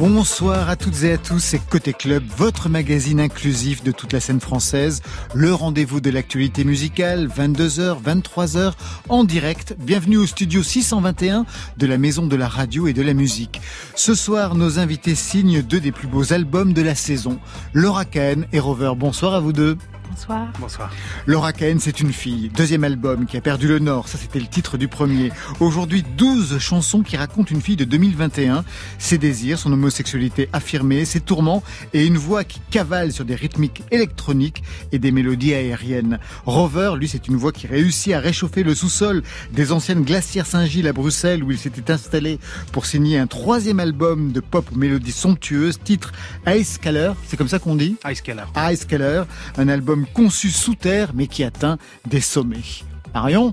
[0.00, 4.20] Bonsoir à toutes et à tous, c'est Côté Club, votre magazine inclusif de toute la
[4.20, 5.02] scène française.
[5.34, 8.72] Le rendez-vous de l'actualité musicale, 22h, 23h,
[9.10, 9.76] en direct.
[9.78, 11.44] Bienvenue au studio 621
[11.76, 13.60] de la Maison de la Radio et de la Musique.
[13.94, 17.38] Ce soir, nos invités signent deux des plus beaux albums de la saison.
[17.74, 19.76] Laura Kahn et Rover, bonsoir à vous deux.
[20.10, 20.48] Bonsoir.
[20.58, 20.90] Bonsoir.
[21.26, 22.50] Laura Cahen, c'est une fille.
[22.56, 24.08] Deuxième album qui a perdu le Nord.
[24.08, 25.30] Ça, c'était le titre du premier.
[25.60, 28.64] Aujourd'hui, 12 chansons qui racontent une fille de 2021.
[28.98, 31.62] Ses désirs, son homosexualité affirmée, ses tourments
[31.94, 36.18] et une voix qui cavale sur des rythmiques électroniques et des mélodies aériennes.
[36.44, 39.22] Rover, lui, c'est une voix qui réussit à réchauffer le sous-sol
[39.52, 42.40] des anciennes glacières Saint-Gilles à Bruxelles où il s'était installé
[42.72, 46.10] pour signer un troisième album de pop aux mélodies somptueuses, titre
[46.48, 47.12] Ice Caller.
[47.28, 47.96] C'est comme ça qu'on dit?
[48.10, 48.44] Ice Caller.
[48.72, 49.22] Ice Caller.
[49.56, 51.78] Un album conçu sous terre mais qui atteint
[52.08, 52.84] des sommets.
[53.14, 53.52] Marion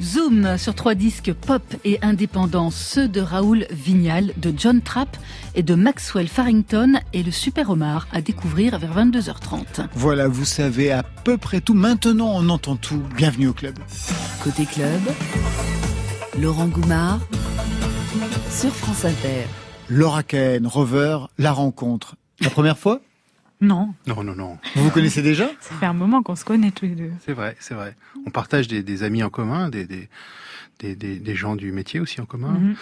[0.00, 5.16] Zoom sur trois disques pop et indépendants, ceux de Raoul Vignal, de John Trapp
[5.54, 9.88] et de Maxwell Farrington et le Super Omar à découvrir vers 22h30.
[9.94, 11.74] Voilà, vous savez à peu près tout.
[11.74, 13.02] Maintenant, on entend tout.
[13.16, 13.76] Bienvenue au club.
[14.44, 15.00] Côté club,
[16.40, 17.20] Laurent Goumard
[18.50, 19.46] sur France Inter.
[19.88, 22.16] Laura Cahen, Rover, la rencontre.
[22.40, 23.00] La première fois?
[23.60, 23.94] Non.
[24.06, 24.58] Non, non, non.
[24.76, 25.48] Vous vous connaissez déjà?
[25.60, 27.10] Ça fait un moment qu'on se connaît tous les deux.
[27.24, 27.96] C'est vrai, c'est vrai.
[28.26, 30.08] On partage des, des amis en commun, des, des,
[30.78, 32.50] des, des, gens du métier aussi en commun.
[32.52, 32.76] Mhm.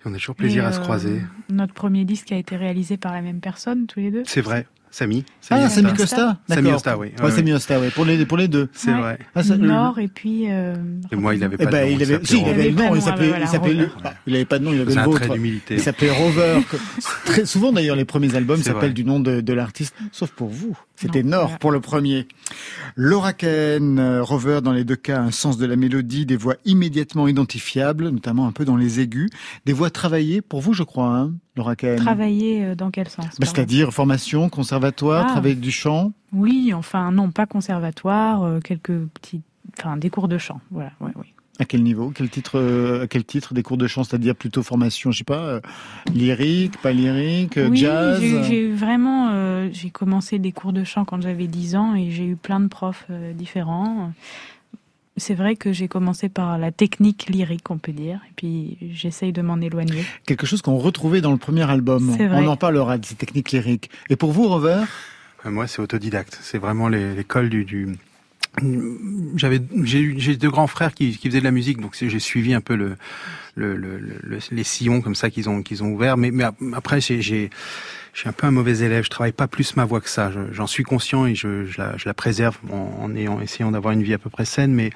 [0.00, 1.22] Et on a toujours plaisir à se euh, croiser.
[1.48, 4.22] Notre premier disque a été réalisé par la même personne, tous les deux?
[4.26, 4.66] C'est vrai.
[4.90, 5.24] Samy.
[5.50, 5.68] Ah, Osta.
[5.70, 6.76] Samy Costa Samy D'accord.
[6.76, 7.08] Osta, oui.
[7.18, 7.88] Ouais, Ouais, Samy Osta, oui.
[7.94, 8.68] Pour les, pour les deux.
[8.72, 9.00] C'est Ouais.
[9.00, 9.18] vrai.
[9.34, 10.44] Ah, ça- Nord et puis.
[10.50, 10.74] euh,
[11.12, 11.86] Et moi, il avait Eh pas de nom.
[11.86, 13.88] il avait, s'appelait si, avait le nom, il prénom, s'appelait, ah, voilà, il s'appelait, Rover.
[14.04, 15.32] ah, il avait pas de nom, il avait le un vôtre.
[15.34, 15.74] d'humilité.
[15.74, 16.58] Il s'appelait Rover.
[17.24, 20.76] Très souvent d'ailleurs, les premiers albums s'appellent du nom de, de l'artiste, sauf pour vous.
[21.00, 22.26] C'était Nord pour le premier.
[22.96, 26.56] Laura Cahen, euh, Rover, dans les deux cas, un sens de la mélodie, des voix
[26.64, 29.30] immédiatement identifiables, notamment un peu dans les aigus,
[29.64, 31.98] des voix travaillées pour vous, je crois, hein, Laura Cahen.
[31.98, 35.30] Travailler euh, dans quel sens Bah, C'est-à-dire formation, conservatoire, Ah.
[35.32, 36.12] travail du chant.
[36.32, 39.42] Oui, enfin, non, pas conservatoire, euh, quelques petits.
[39.78, 40.60] Enfin, des cours de chant.
[40.72, 41.32] Voilà, ouais, oui.
[41.60, 42.12] À quel niveau?
[42.14, 45.24] Quel titre euh, À quel titre des cours de chant C'est-à-dire plutôt formation, je sais
[45.24, 45.60] pas, euh,
[46.14, 48.20] lyrique, pas lyrique, euh, oui, jazz?
[48.20, 49.30] j'ai- eu vraiment.
[49.32, 52.60] euh, j'ai commencé des cours de chant quand j'avais 10 ans et j'ai eu plein
[52.60, 54.12] de profs euh, différents.
[55.16, 59.32] C'est vrai que j'ai commencé par la technique lyrique, on peut dire, et puis j'essaye
[59.32, 60.04] de m'en éloigner.
[60.26, 62.14] Quelque chose qu'on retrouvait dans le premier album.
[62.16, 62.38] C'est vrai.
[62.40, 63.90] On en parlera de ces techniques lyriques.
[64.10, 64.84] Et pour vous, Rover
[65.44, 66.38] Euh, Moi, c'est autodidacte.
[66.40, 67.64] C'est vraiment l'école du.
[67.64, 67.96] du...
[69.36, 72.18] J'avais, j'ai eu, j'ai deux grands frères qui, qui faisaient de la musique, donc j'ai
[72.18, 72.96] suivi un peu le,
[73.54, 76.16] le, le, le- les sillons comme ça qu'ils ont, qu'ils ont ouverts.
[76.16, 79.04] Mais, mais ap- après, j'ai, je suis un peu un mauvais élève.
[79.04, 80.30] Je travaille pas plus ma voix que ça.
[80.30, 83.70] Je- J'en suis conscient et je, je, la, je la préserve en, en ayant, essayant
[83.70, 84.90] d'avoir une vie à peu près saine, mais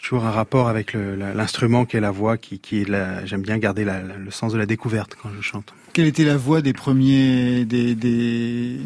[0.00, 2.86] toujours un rapport avec l'instrument qui est la voix, qui, qui
[3.24, 5.74] j'aime bien garder la- le sens de la découverte quand je chante.
[5.92, 8.76] Quelle était la voix des premiers, des, des,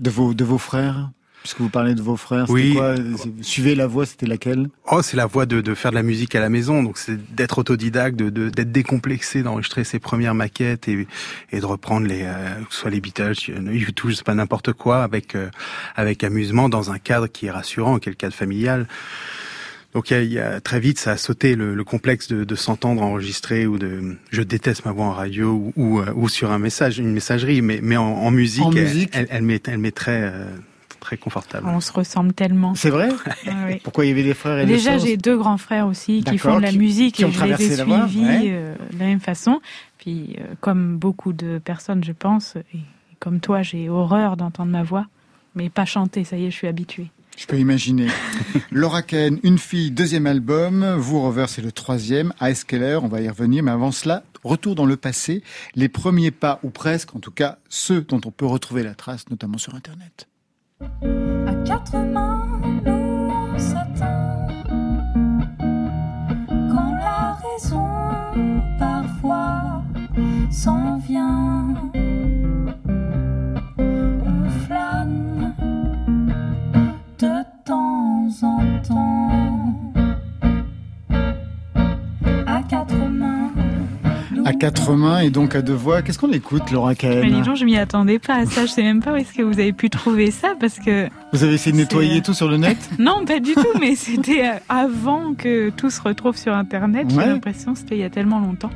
[0.00, 1.10] de vos, de vos frères?
[1.46, 2.74] Puisque vous parlez de vos frères, Oui.
[2.74, 2.96] quoi
[3.40, 6.34] Suivez la voix, c'était laquelle Oh, c'est la voie de, de faire de la musique
[6.34, 10.88] à la maison, donc c'est d'être autodidacte, de de- d'être décomplexé, d'enregistrer ses premières maquettes
[10.88, 11.06] et,
[11.52, 13.34] et de reprendre les, euh, que ce soit les Beatles,
[13.70, 15.48] YouTube, c'est pas n'importe quoi, avec euh,
[15.94, 18.88] avec amusement dans un cadre qui est rassurant, qui est le cadre familial.
[19.94, 22.42] Donc il y a, y a- très vite ça a sauté le, le complexe de,
[22.42, 26.28] de s'entendre enregistrer ou de je déteste ma voix en radio ou, ou, euh, ou
[26.28, 29.10] sur un message une messagerie, mais mais en, en musique, En elle, musique.
[29.12, 30.44] elle, elle m'est elle m'est très euh,
[31.06, 31.68] très confortable.
[31.68, 32.74] On se ressemble tellement.
[32.74, 33.08] C'est vrai.
[33.84, 36.36] Pourquoi il y avait des frères et des Déjà, j'ai deux grands frères aussi qui
[36.36, 38.40] font de la qui- musique qui ont et je les ai suivis ouais.
[38.46, 39.60] euh, de la même façon.
[39.98, 42.80] Puis, euh, comme beaucoup de personnes, je pense, et
[43.20, 45.06] comme toi, j'ai horreur d'entendre ma voix,
[45.54, 46.24] mais pas chanter.
[46.24, 47.10] Ça y est, je suis habituée.
[47.36, 48.08] Je peux imaginer.
[48.72, 50.84] Laura Cahen, Une fille, deuxième album.
[50.96, 52.32] Vous, Rover, c'est le troisième.
[52.42, 53.62] Ice Keller, on va y revenir.
[53.62, 55.42] Mais avant cela, retour dans le passé.
[55.76, 59.28] Les premiers pas, ou presque, en tout cas, ceux dont on peut retrouver la trace,
[59.30, 60.26] notamment sur Internet.
[60.80, 64.46] À quatre mains, nous s'attend.
[66.48, 67.88] Quand la raison
[68.78, 69.82] parfois
[70.50, 71.74] s'en vient,
[73.78, 75.54] on flâne
[77.18, 79.92] de temps en temps.
[82.46, 83.45] À quatre mains.
[84.46, 86.02] À quatre mains et donc à deux voix.
[86.02, 88.64] Qu'est-ce qu'on écoute, Laura Mais Cahen donc, je m'y attendais pas à ça.
[88.64, 91.42] Je sais même pas où est-ce que vous avez pu trouver ça parce que Vous
[91.42, 93.66] avez essayé de nettoyer C'est- tout sur le net non, pas du tout.
[93.80, 97.08] Mais c'était euh, avant que tout se retrouve sur Internet.
[97.10, 97.26] J'ai Ouais.
[97.26, 98.70] l'impression c'était il y a tellement longtemps.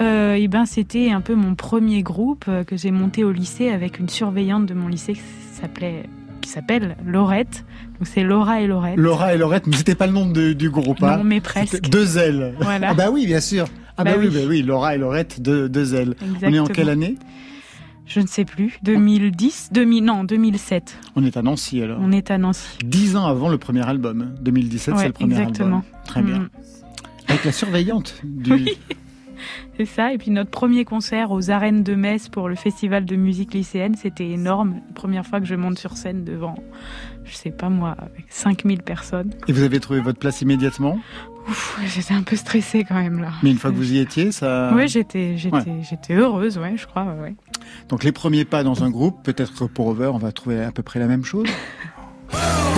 [0.00, 3.68] Euh, et ben, c'était un peu mon premier groupe euh, que j'ai monté au lycée
[3.68, 5.20] avec une surveillante de mon lycée qui
[5.60, 6.04] s'appelait
[6.40, 7.64] qui s'appelle Laurette.
[7.98, 8.96] Donc c'est Laura et Laurette.
[8.96, 11.02] Laura et Laurette, mais c'était pas le nom de- du groupe.
[11.02, 11.18] hein.
[11.18, 11.90] Non, mais C'était presque.
[11.90, 12.54] Deux ailes.
[12.60, 12.88] Voilà.
[12.90, 13.66] Ah bah oui, bien sûr.
[13.96, 14.34] Ah bah, Bah oui, oui.
[14.34, 16.14] bah oui, Laura et Laurette, deux, deux ailes.
[16.42, 17.16] On est en quelle année?
[18.06, 18.78] Je ne sais plus.
[18.82, 20.98] 2010, 2000, non, 2007.
[21.16, 21.98] On est à Nancy alors.
[22.00, 22.78] On est à Nancy.
[22.84, 24.34] Dix ans avant le premier album.
[24.40, 25.76] 2017, c'est le premier exactement.
[25.78, 26.00] album.
[26.04, 26.38] Très bien.
[26.40, 26.48] Mm.
[27.28, 28.52] Avec la surveillante du...
[28.52, 28.78] Oui.
[29.76, 30.12] C'est ça.
[30.12, 33.94] Et puis notre premier concert aux arènes de Metz pour le festival de musique lycéenne,
[33.96, 34.80] c'était énorme.
[34.88, 36.54] La première fois que je monte sur scène devant,
[37.24, 39.30] je sais pas moi, avec 5000 personnes.
[39.48, 41.00] Et vous avez trouvé votre place immédiatement?
[41.86, 43.32] J'étais un peu stressée quand même là.
[43.42, 44.72] Mais une fois que vous y étiez, ça...
[44.74, 45.80] Oui, j'étais, j'étais, Ouais.
[45.88, 47.34] j'étais heureuse, ouais, je crois, ouais.
[47.88, 50.72] Donc les premiers pas dans un groupe, peut-être que pour Over, on va trouver à
[50.72, 51.48] peu près la même chose.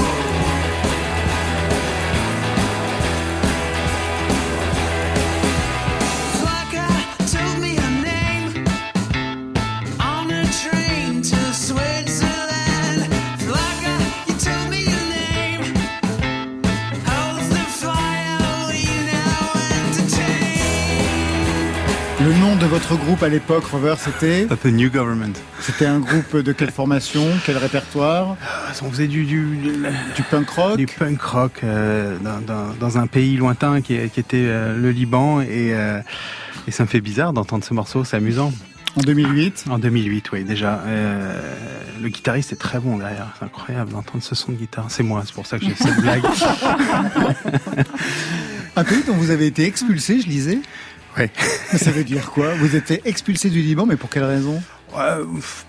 [22.75, 25.33] votre groupe à l'époque, Rover, c'était The New Government.
[25.61, 28.37] C'était un groupe de quelle formation, quel répertoire?
[28.83, 29.47] On faisait du, du,
[30.17, 30.77] Du punk rock?
[30.77, 34.91] du punk rock euh, dans, dans- dans un pays lointain qui, qui était euh, le
[34.91, 36.01] Liban et, euh,
[36.67, 38.53] et ça me fait bizarre d'entendre ce morceau, c'est amusant.
[38.97, 40.81] En 2008 En 2008, oui, déjà.
[40.87, 41.41] Euh,
[42.03, 43.29] le guitariste est très bon derrière.
[43.39, 44.87] C'est incroyable d'entendre ce son de guitare.
[44.89, 46.23] C'est moi, c'est pour ça que j'ai cette blague.
[48.77, 50.59] Un pays dont vous avez été expulsé, je lisais
[51.73, 52.55] Mais ça veut dire quoi?
[52.55, 54.63] Vous êtes expulsé du Liban, mais pour quelle raison?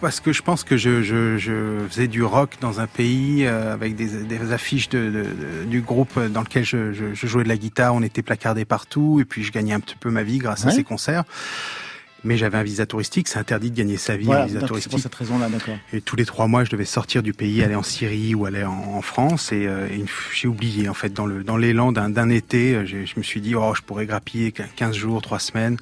[0.01, 3.73] Parce que je pense que je, je, je faisais du rock dans un pays euh,
[3.73, 7.49] avec des, des affiches de, de- du groupe dans lequel je, je, je jouais de
[7.49, 7.95] la guitare.
[7.95, 10.69] On était placardés partout et puis je gagnais un petit peu ma vie grâce à
[10.75, 11.23] ces concerts.
[12.25, 14.67] Mais j'avais un visa touristique, c'est interdit de gagner sa vie Voilà, en visa pour
[14.69, 14.99] touristique.
[14.99, 15.75] cette raison-là, d'accord.
[15.93, 18.63] Et tous les trois mois, je devais sortir du pays, aller en Syrie ou aller
[18.63, 19.51] en, en France.
[19.51, 22.85] Et, euh, et j'ai oublié, en fait, dans le dans l'élan d'un d'un été, euh,
[22.85, 25.77] je me suis dit, oh, je pourrais grappiller quin- 15 jours, 3 semaines.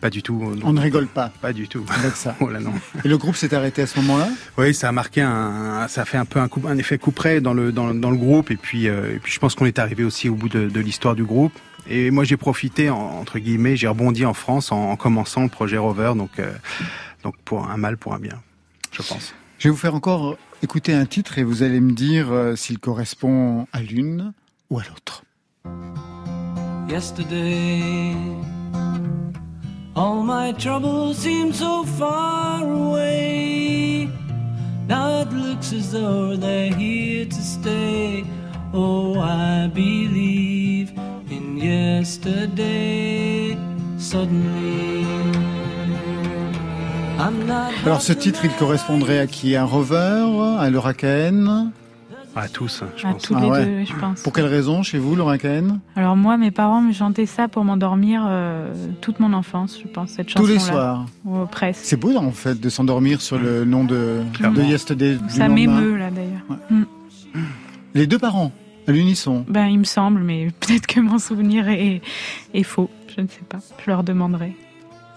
[0.00, 0.40] Pas du tout.
[0.52, 0.60] euh.
[0.64, 1.84] On ne rigole pas Pas du tout.
[1.98, 2.36] avec ça.
[2.40, 2.72] Oh là non.
[3.04, 4.28] Et le groupe s'est arrêté à ce moment-là?
[4.58, 7.10] Oui, ça a marqué un, ça a fait un peu un, coup, un effet coup
[7.12, 8.50] près dans le dans, le- dans le groupe.
[8.52, 10.80] Et puis, euh, et puis, je pense qu'on est arrivé aussi au bout de, de
[10.80, 11.52] l'histoire du groupe.
[11.88, 15.48] Et moi, j'ai profité en- entre guillemets, j'ai rebondi en France en, en commençant le
[15.48, 16.12] projet Rover.
[16.16, 16.52] Donc, euh,
[17.22, 18.40] donc pour un mal, pour un bien,
[18.92, 19.34] je pense.
[19.58, 22.78] Je vais vous faire encore écouter un titre et vous allez me dire euh, s'il
[22.78, 24.32] correspond à l'une
[24.70, 25.24] ou à l'autre.
[26.88, 28.12] Yesterday,
[29.94, 34.08] all my troubles seem so far away.
[34.88, 38.24] Now it looks as though they're here to stay.
[38.74, 40.92] Oh, I believe
[41.62, 43.56] yesterday.
[43.98, 45.04] Suddenly,
[47.18, 47.70] I'm not.
[47.84, 49.54] Alors ce titre, il correspondrait à qui?
[49.56, 50.56] Un rover?
[50.58, 51.70] À l'Huracan
[52.34, 53.22] À tous, je À pense.
[53.22, 53.64] tous Ah les ouais.
[53.66, 54.22] deux, je pense.
[54.22, 58.24] Pour quelle raison chez vous, l'Huracan Alors moi, mes parents me chantaient ça pour m'endormir
[58.26, 60.52] euh, toute mon enfance, je pense, cette Tous chanson-là.
[60.54, 61.06] les soirs.
[61.26, 61.80] Oh, presque.
[61.84, 65.18] C'est beau en fait de s'endormir sur le nom de, de Yesterday.
[65.28, 66.42] Ça m'émeut là d'ailleurs.
[67.94, 68.50] Les deux parents,
[68.86, 69.44] à l'unisson.
[69.48, 72.02] Ben, il me semble, mais peut-être que mon souvenir est,
[72.54, 72.90] est faux.
[73.14, 73.58] Je ne sais pas.
[73.84, 74.52] Je leur demanderai.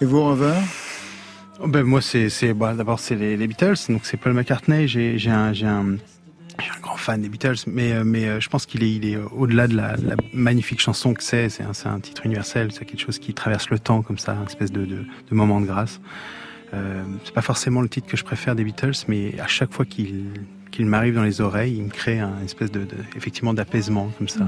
[0.01, 0.53] Et vous, Rover
[1.61, 4.89] Oh, Ben moi c'est c'est bah, d'abord c'est les, les Beatles donc c'est Paul McCartney
[4.89, 5.95] j'ai j'ai un j'ai un
[6.81, 9.67] grand fan des Beatles mais euh, mais euh, je pense qu'il est il est au-delà
[9.67, 12.99] de la, la magnifique chanson que c'est c'est un c'est un titre universel c'est quelque
[12.99, 16.01] chose qui traverse le temps comme ça une espèce de de, de moment de grâce
[16.73, 19.85] euh, c'est pas forcément le titre que je préfère des Beatles mais à chaque fois
[19.85, 20.25] qu'il
[20.75, 24.47] qu'il m'arrive dans les oreilles il me crée un espèce de, effectivement d'apaisement comme ça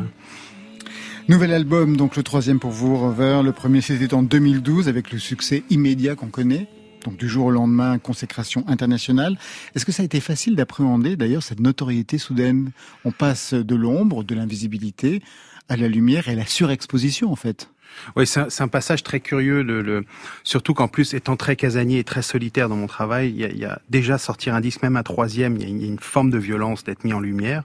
[1.29, 3.41] Nouvel album, donc le troisième pour vous, Rover.
[3.43, 6.67] Le premier, c'était en 2012 avec le succès immédiat qu'on connaît.
[7.03, 9.37] Donc du jour au lendemain, consécration internationale.
[9.75, 12.71] Est-ce que ça a été facile d'appréhender d'ailleurs cette notoriété soudaine?
[13.03, 15.21] On passe de l'ombre, de l'invisibilité,
[15.67, 17.69] à la lumière et à la surexposition en fait.
[18.15, 20.05] Oui, c'est un, un passage très curieux, le, le-
[20.43, 23.49] surtout qu'en plus, étant très casanier et très solitaire dans mon travail, il y a,
[23.51, 26.29] y a déjà sortir un disque, même un troisième, il y y a une forme
[26.29, 27.63] de violence d'être mis en lumière.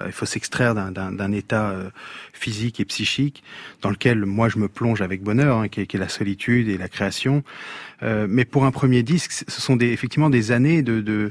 [0.00, 1.90] Euh, il faut s'extraire d'un- état euh,
[2.32, 3.42] physique et psychique
[3.82, 6.68] dans lequel moi je me plonge avec bonheur, hein, qui, est, qui est la solitude
[6.68, 7.42] et la création.
[8.02, 11.30] Euh, mais pour un premier disque, ce sont des, effectivement des années de, de,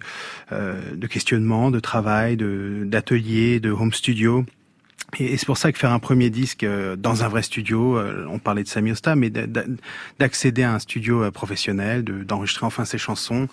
[0.52, 4.46] euh, de questionnement, de travail, de- d'atelier, de home studio.
[5.18, 8.26] Et c'est pour ça que faire un premier disque euh, dans un vrai studio, euh,
[8.30, 9.66] on parlait de Sami Osta, mais d'a- d'a-
[10.20, 13.48] d'accéder à un studio euh, professionnel, de- d'enregistrer enfin ses chansons,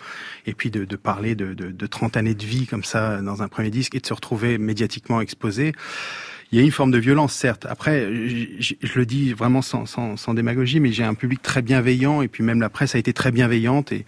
[0.47, 3.43] et puis de, de parler de, de, de 30 années de vie comme ça dans
[3.43, 5.73] un premier disque et de se retrouver médiatiquement exposé.
[6.53, 7.67] Il y a une forme de violence, certes.
[7.69, 8.09] Après,
[8.59, 12.29] je, le dis vraiment sans, sans, sans démagogie, mais j'ai un public très bienveillant et
[12.29, 14.05] puis même la presse a été très bienveillante et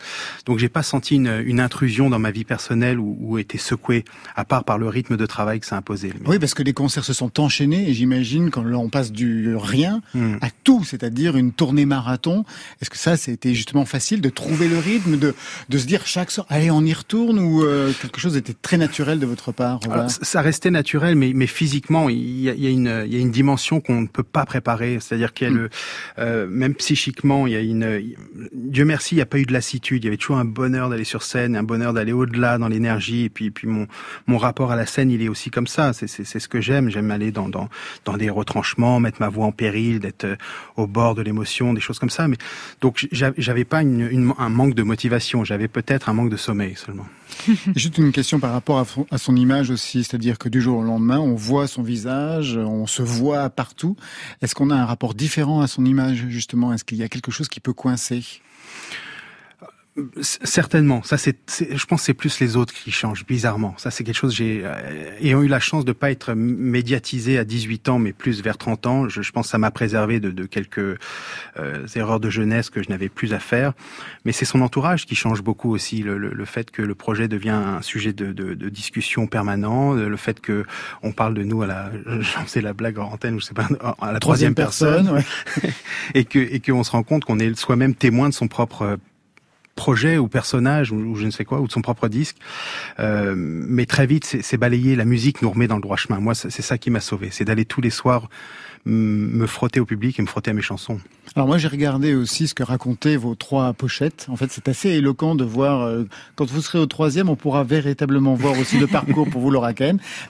[0.47, 4.05] donc j'ai pas senti une, une intrusion dans ma vie personnelle ou, ou été secoué,
[4.37, 6.13] à part par le rythme de travail que ça imposait.
[6.27, 9.57] Oui, parce que les concerts se sont enchaînés et j'imagine quand là on passe du
[9.57, 9.79] rien
[10.15, 10.37] Hmm.
[10.41, 12.45] à tout, c'est-à-dire une tournée marathon.
[12.81, 15.35] Est-ce que ça, c'était justement facile de trouver le rythme, de,
[15.69, 18.79] de se dire chaque soir, allez, on y retourne ou euh, quelque chose était très
[18.79, 22.63] naturel de votre part Alors, ça restait naturel, mais, mais physiquement, il y a, il
[22.63, 24.99] y a une, il y a une dimension qu'on ne peut pas préparer.
[25.01, 25.71] C'est-à-dire qu'il y a le,
[26.19, 28.15] euh, même psychiquement, il y a une.
[28.53, 30.03] Dieu merci, il n'y a pas eu de lassitude.
[30.03, 33.25] Il y avait toujours un bonheur d'aller sur scène, un bonheur d'aller au-delà dans l'énergie.
[33.25, 33.87] Et puis, puis mon,
[34.27, 35.93] mon rapport à la scène, il est aussi comme ça.
[35.93, 36.91] C'est, c'est, c'est ce que j'aime.
[36.91, 37.69] J'aime aller dans, dans,
[38.05, 40.37] dans des retranchements, mettre ma voix en péril, d'être euh,
[40.77, 42.29] au bord de l'émotion, des choses comme ça.
[42.29, 42.37] Mais
[42.81, 45.45] donc, j'a- j'avais pas une, une- un manque de motivation.
[45.45, 47.07] J'avais peut-être un manque de sommeil seulement.
[47.77, 48.79] Juste une question par rapport
[49.11, 52.87] à, son- image aussi, c'est-à-dire que du jour au lendemain, on voit son visage, on
[52.87, 53.97] se voit partout.
[54.43, 56.73] Est-ce qu'on a un rapport différent à son image justement?
[56.73, 58.25] Est-ce qu'il y a quelque chose qui peut coincer?
[60.21, 61.03] Certainement.
[61.03, 63.75] Ça, c'est, je pense, c'est plus les autres qui changent bizarrement.
[63.79, 64.35] Ça, c'est quelque chose.
[64.35, 68.43] J'ai euh, ayant eu la chance de pas être médiatisé à 18 ans, mais plus
[68.43, 69.09] vers 30 ans.
[69.09, 72.83] Je, je pense que ça m'a préservé de, de quelques euh, erreurs de jeunesse que
[72.83, 73.73] je n'avais plus à faire.
[74.25, 76.03] Mais c'est son entourage qui change beaucoup aussi.
[76.03, 79.95] Le, le, le fait que le projet devient un sujet de, de, de discussion permanent,
[79.95, 80.65] le fait que
[81.03, 81.91] on parle de nous à la,
[82.21, 83.69] j'en sais la blague en antenne, je sais pas,
[84.01, 85.25] à la troisième, personne, ouais.
[86.15, 88.97] et que et qu'on se rend compte qu'on est soi-même témoin de son propre euh,
[89.79, 92.37] projet ou personnage ou, je ne sais quoi ou de son propre disque.
[92.99, 96.19] Euh, mais très vite c'est balayé la musique nous remet dans le droit chemin.
[96.21, 97.29] Moi c'est ça qui m'a sauvé.
[97.31, 98.29] C'est d'aller tous les soirs
[98.85, 100.99] me frotter au public et me frotter à mes chansons
[101.37, 104.27] Alors moi j'ai regardé aussi ce que racontaient vos trois pochettes.
[104.29, 106.05] En fait c'est assez éloquent de voir, euh,
[106.37, 109.73] quand vous serez au troisième, on pourra véritablement voir aussi le parcours pour vous Laura.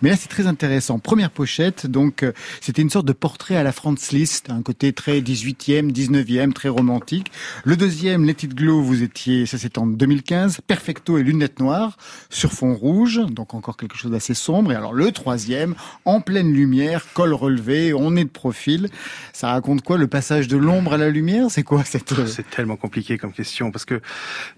[0.02, 0.98] Mais là c'est très intéressant.
[0.98, 4.92] Première pochette, donc euh, c'était une sorte de portrait à la Franz Liszt, un côté
[4.92, 7.30] très 18e, 19e, très romantique.
[7.64, 11.96] Le deuxième, Let It Glow, vous étiez, ça c'est en 2015, Perfecto et lunettes noires
[12.30, 14.72] sur fond rouge, donc encore quelque chose d'assez sombre.
[14.72, 15.74] Et alors le troisième,
[16.04, 18.88] en pleine lumière, col relevé, on est profil.
[19.32, 21.46] Ça raconte quoi le passage de l'ombre à la lumière?
[21.50, 24.00] C'est quoi cette euh, c'est tellement compliqué comme question parce que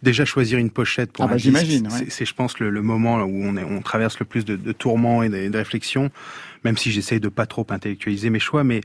[0.03, 2.07] déjà choisir une pochette pour Ah un bah, disque, ouais.
[2.11, 4.73] c'est- je pense le, le moment où on, est, on traverse le plus de, de
[4.73, 6.11] tourments et de, de réflexions
[6.65, 8.81] même si j'essaye de pas trop intellectualiser mes choix mais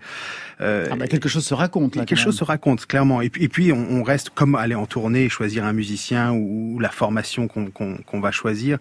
[0.62, 2.06] euh, Ah bah, quelque chose se raconte là.
[2.06, 3.22] quelque chose se raconte clairement.
[3.22, 6.32] Et puis, et puis on, on reste comme aller en tournée et choisir un musicien
[6.32, 8.78] ou, ou la formation qu'on qu'on va choisir.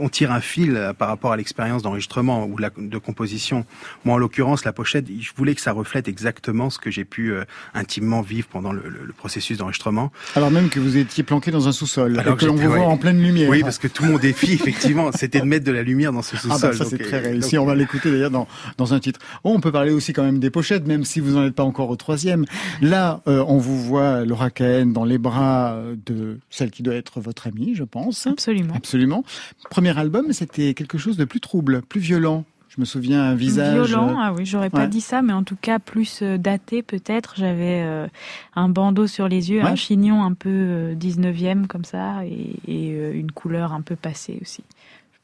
[0.00, 3.64] On tire un fil euh, par rapport à l'expérience d'enregistrement ou la, de composition.
[4.04, 7.32] Moi en l'occurrence la pochette je voulais que ça reflète exactement ce que j'ai pu
[7.32, 10.12] euh, intimement vivre pendant le, le- le processus d'enregistrement.
[10.34, 12.80] Alors même que vous étiez planqué dans un sous-sol, Alors et que l'on vous voit
[12.80, 13.48] en pleine lumière.
[13.48, 16.36] oui parce que tout mon défi effectivement c'était de mettre de la lumière dans ce
[16.36, 19.00] Ah sous-sol bah ça c'est très euh, réussi, on va l'écouter d'ailleurs dans, dans un
[19.00, 19.20] titre.
[19.44, 21.64] Oh, on peut parler aussi quand même des pochettes, même si vous n'en êtes pas
[21.64, 22.44] encore au troisième.
[22.80, 26.94] Là, euh, on vous voit, Laura Cahen, dans les bras euh, de celle qui doit
[26.94, 28.26] être votre amie, je pense.
[28.26, 28.74] Absolument.
[28.74, 29.24] Absolument.
[29.70, 32.44] Premier album, c'était quelque chose de plus trouble, plus violent.
[32.68, 33.88] Je me souviens un visage...
[33.88, 34.88] Violent, ah oui, j'aurais pas ouais.
[34.88, 37.32] dit ça, mais en tout cas plus euh, daté peut-être.
[37.38, 38.06] J'avais euh,
[38.54, 39.70] un bandeau sur les yeux, Ouais.
[39.70, 43.96] un chignon un peu euh, 19e comme ça, et, et, euh, une couleur un peu
[43.96, 44.62] passée aussi.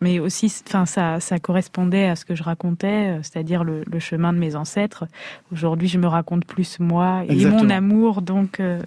[0.02, 3.98] Mais aussi, enfin, ça, ça correspondait à ce que je racontais, euh, c'est-à-dire le, le
[4.00, 5.04] chemin de mes ancêtres.
[5.52, 7.62] Aujourd'hui, je me raconte plus moi et Exactement.
[7.62, 8.82] mon amour, donc euh,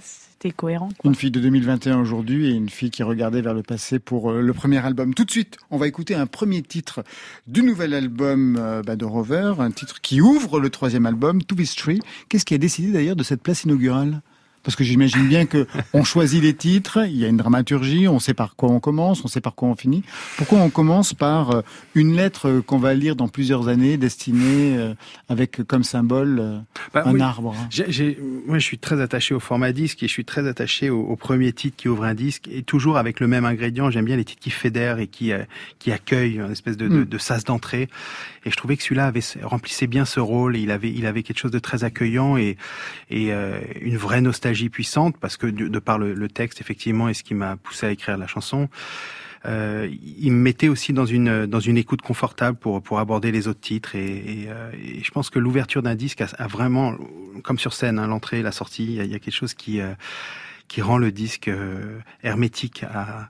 [0.00, 0.90] c'était cohérent.
[0.98, 1.08] quoi.
[1.08, 4.42] Une fille de 2021 aujourd'hui et une fille qui regardait vers le passé pour euh,
[4.42, 5.14] le premier album.
[5.14, 7.02] Tout de suite, on va écouter un premier titre
[7.46, 11.64] du nouvel album bah, de Rover, un titre qui ouvre le troisième album, To Be
[11.76, 12.00] Tree.
[12.28, 14.20] Qu'est-ce qui a décidé d'ailleurs de cette place inaugurale?
[14.68, 18.18] Parce que j'imagine bien que on choisit les titres, il y a une dramaturgie, on
[18.18, 20.02] sait par quoi on commence, on sait par quoi on finit.
[20.36, 21.62] Pourquoi on commence par euh,
[21.94, 24.92] une lettre qu'on va lire dans plusieurs années, destinée euh,
[25.30, 26.58] avec comme symbole euh,
[26.92, 27.20] bah, un oui.
[27.22, 27.66] arbre hein?
[27.70, 31.00] J'ai- moi, je suis très attaché au format disque et je suis très attaché au,
[31.00, 33.90] au premier titre qui ouvre un disque et toujours avec le même ingrédient.
[33.90, 35.44] J'aime bien les titres qui fédèrent et qui euh,
[35.78, 37.04] qui accueillent une espèce de, de, Mm.
[37.06, 37.88] de sas d'entrée.
[38.48, 40.56] Et je trouvais que celui-là avait remplissait bien ce rôle.
[40.56, 42.56] Et il avait il avait quelque chose de très accueillant et
[43.10, 47.08] et euh, une vraie nostalgie puissante parce que de, de par le, le texte effectivement
[47.08, 48.68] et ce qui m'a poussé à écrire la chanson.
[49.46, 53.46] Euh, il me mettait aussi dans une dans une écoute confortable pour pour aborder les
[53.46, 56.96] autres titres et, et, euh, et je pense que l'ouverture d'un disque a, vraiment
[57.44, 59.94] comme sur scène hein, l'entrée la sortie il y, y a quelque chose qui euh,
[60.68, 63.28] qui rend le disque euh, hermétique à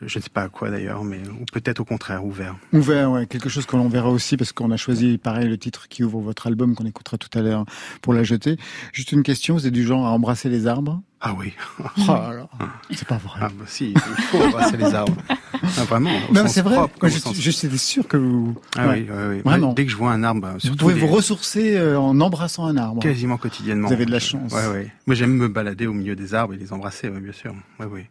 [0.00, 2.56] je, ne sais pas à quoi d'ailleurs, mais ou peut-être au contraire ouvert.
[2.72, 5.88] Ouvert, ouais, quelque chose que l'on verra aussi parce qu'on a choisi pareil le titre
[5.88, 7.64] qui ouvre votre album qu'on écoutera tout à l'heure
[8.02, 8.56] pour la jeter.
[8.92, 11.00] Juste une question, vous êtes du genre à embrasser les arbres?
[11.22, 12.48] Ah oui, Oh là,
[12.90, 13.40] c'est pas vrai.
[13.42, 15.14] ah bah si, il faut embrasser les arbres.
[15.52, 16.10] Ah, vraiment.
[16.30, 16.76] au non, c'est vrai.
[16.76, 19.06] propre, je, sens- je suis sûr que vous, Ah ouais.
[19.06, 19.42] oui, oui, oui.
[19.44, 19.74] Vraiment.
[19.74, 22.18] Dès que je vois un arbre, bah, vous surtout pouvez des- vous ressourcer euh, en
[22.22, 23.02] embrassant un arbre.
[23.02, 23.88] quasiment quotidiennement.
[23.88, 24.50] Vous avez de la chance.
[24.50, 24.90] Ouais, ouais.
[25.06, 27.52] Moi, j'aime me balader au milieu des arbres et les embrasser, ouais, bien sûr.
[27.78, 28.06] Ouais, oui.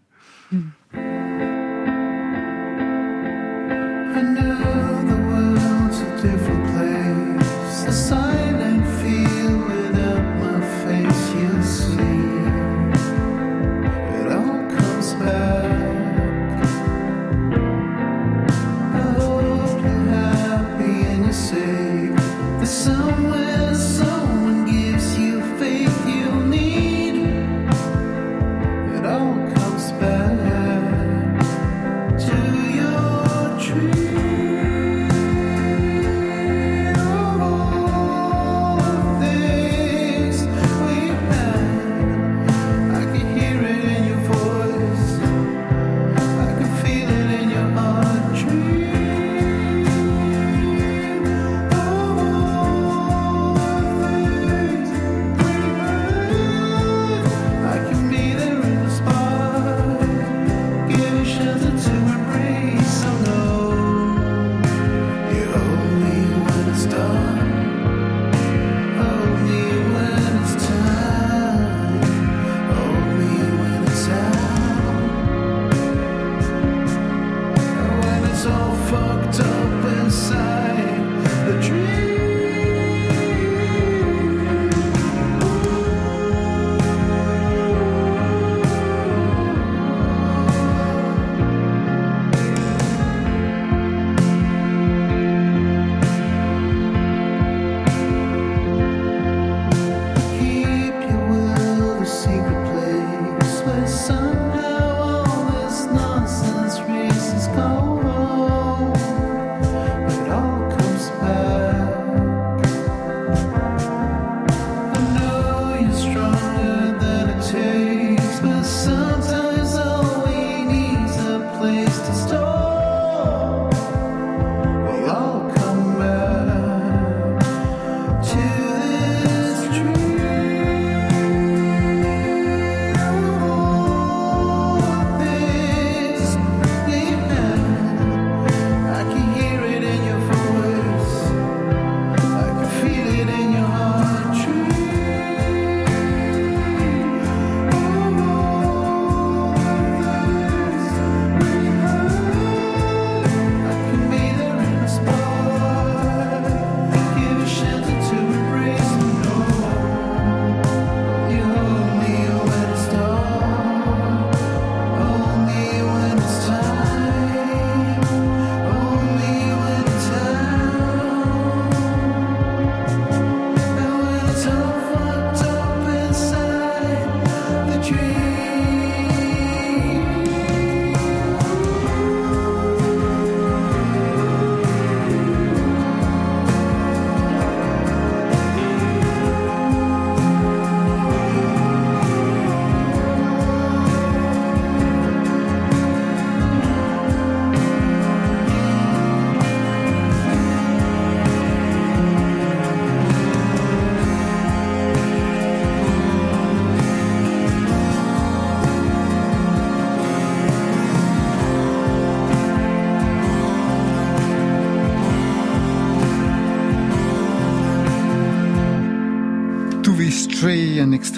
[0.93, 1.18] I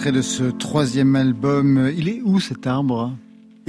[0.02, 1.92] extrait de ce troisième album.
[1.96, 3.16] Il est où cet arbre?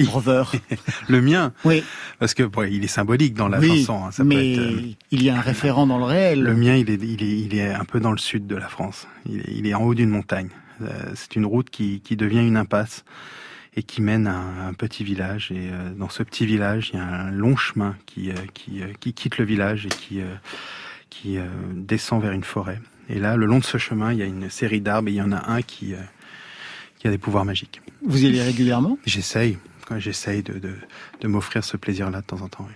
[0.03, 0.45] Rover.
[1.11, 1.85] Le mien, Oui,
[2.19, 4.07] parce que bon, il est symbolique dans la oui, chanson.
[4.07, 6.43] hein, ça peut mais être, euh, il y a un référent dans le réel.
[6.43, 8.69] Le mien, il est, il est, il est un peu dans le sud de la
[8.69, 9.07] France.
[9.29, 10.49] Il est, il est en haut d'une montagne.
[10.81, 13.05] Euh, c'est une route qui, qui devient une impasse
[13.77, 15.53] et qui mène à un, un petit village.
[15.53, 19.13] Et euh, dans ce petit village, il y a un long chemin qui, qui, qui
[19.13, 20.21] quitte le village et qui,
[21.11, 21.37] qui
[21.75, 22.81] descend vers une forêt.
[23.11, 25.17] Et là, le long de ce chemin, il y a une série d'arbres et il
[25.17, 25.93] y en a un qui,
[27.03, 27.83] qui a des pouvoirs magiques.
[28.07, 28.97] Vous y allez régulièrement?
[29.07, 29.59] J'essaye,
[29.99, 30.73] j'essaye de, de,
[31.21, 32.65] de m'offrir ce plaisir-là de temps en temps.
[32.69, 32.75] oui.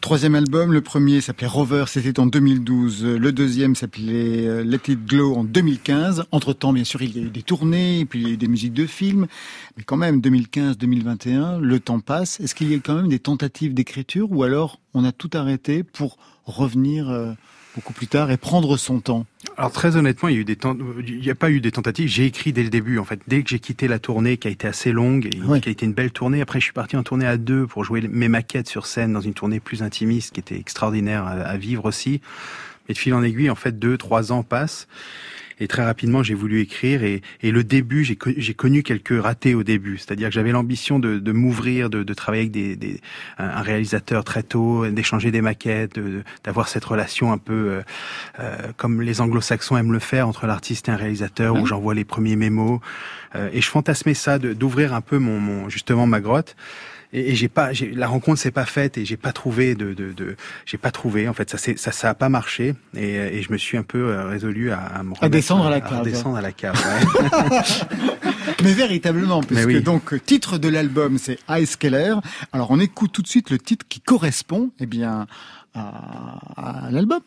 [0.00, 3.04] Troisième album, le premier s'appelait Rover, c'était en 2012.
[3.04, 6.24] Le deuxième s'appelait euh, Let It Glow en 2015.
[6.32, 8.48] Entre-temps, bien sûr, il y a eu des tournées, puis il y a eu des
[8.48, 9.28] musiques de films.
[9.76, 12.40] Mais quand même, 2015-2021, le temps passe.
[12.40, 15.84] Est-ce qu'il y a quand même des tentatives d'écriture ou alors on a tout arrêté
[15.84, 17.32] pour revenir euh,
[17.78, 19.24] beaucoup plus tard et prendre son temps
[19.56, 21.70] Alors très honnêtement, il y a eu des tent- il n'y a pas eu des
[21.70, 22.08] tentatives.
[22.08, 24.50] J'ai écrit dès le début, en fait, dès que j'ai quitté la tournée, qui a
[24.50, 26.40] été assez longue, et qui a été une belle tournée.
[26.40, 29.20] Après, je suis parti en tournée à deux pour jouer mes maquettes sur scène dans
[29.20, 32.20] une tournée plus intimiste, qui était extraordinaire à, à vivre aussi.
[32.88, 34.88] Et de fil en aiguille, en fait, deux, trois ans passent.
[35.60, 37.02] Et très rapidement, j'ai voulu écrire.
[37.02, 39.98] Et, et le début, j'ai co- j'ai connu quelques ratés au début.
[39.98, 43.00] C'est-à-dire que j'avais l'ambition de, de m'ouvrir, de, de travailler avec des, des,
[43.38, 47.82] un réalisateur très tôt, d'échanger des maquettes, de- d'avoir cette relation un peu euh,
[48.40, 52.04] euh, comme les anglo-saxons aiment le faire entre l'artiste et un réalisateur, où j'envoie les
[52.04, 52.80] premiers mémos.
[53.34, 56.56] Euh, et je fantasmais ça, de- d'ouvrir un peu mon, mon justement ma grotte.
[57.12, 59.94] Et, et j'ai pas, j'ai, la rencontre s'est pas faite et j'ai pas trouvé de,
[59.94, 63.40] de, de j'ai pas trouvé en fait ça ça ça a pas marché et, et
[63.42, 66.02] je me suis un peu euh, résolu à, à me remettre- descendre à la cave.
[66.04, 66.74] descendre à la cave.
[66.76, 67.60] ouais.
[68.62, 69.82] Mais véritablement, puisque oui.
[69.82, 72.14] donc euh, titre de l'album c'est Ice Keller.
[72.52, 75.26] Alors on écoute tout de suite le titre qui correspond, eh bien,
[75.74, 77.20] à, à l'album.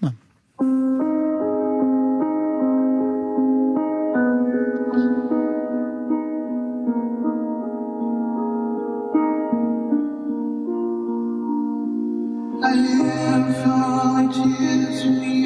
[14.34, 15.41] tears me.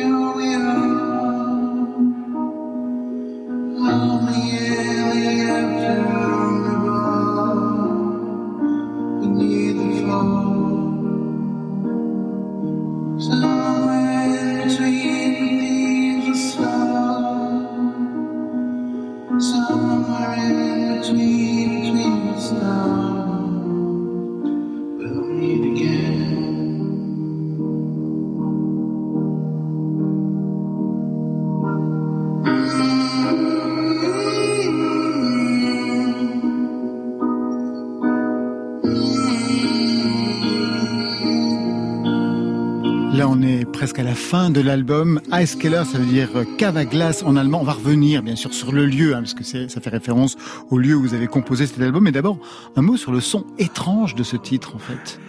[43.97, 45.21] On est presque à la fin de l'album.
[45.33, 47.61] Ice Keller, ça veut dire euh, cave à glace en allemand.
[47.61, 50.37] On va revenir, bien sûr, sur le lieu, hein, parce que ça fait référence
[50.69, 52.03] au lieu où vous avez composé cet album.
[52.03, 52.39] Mais d'abord,
[52.75, 55.19] un mot sur le son étrange de ce titre, en fait.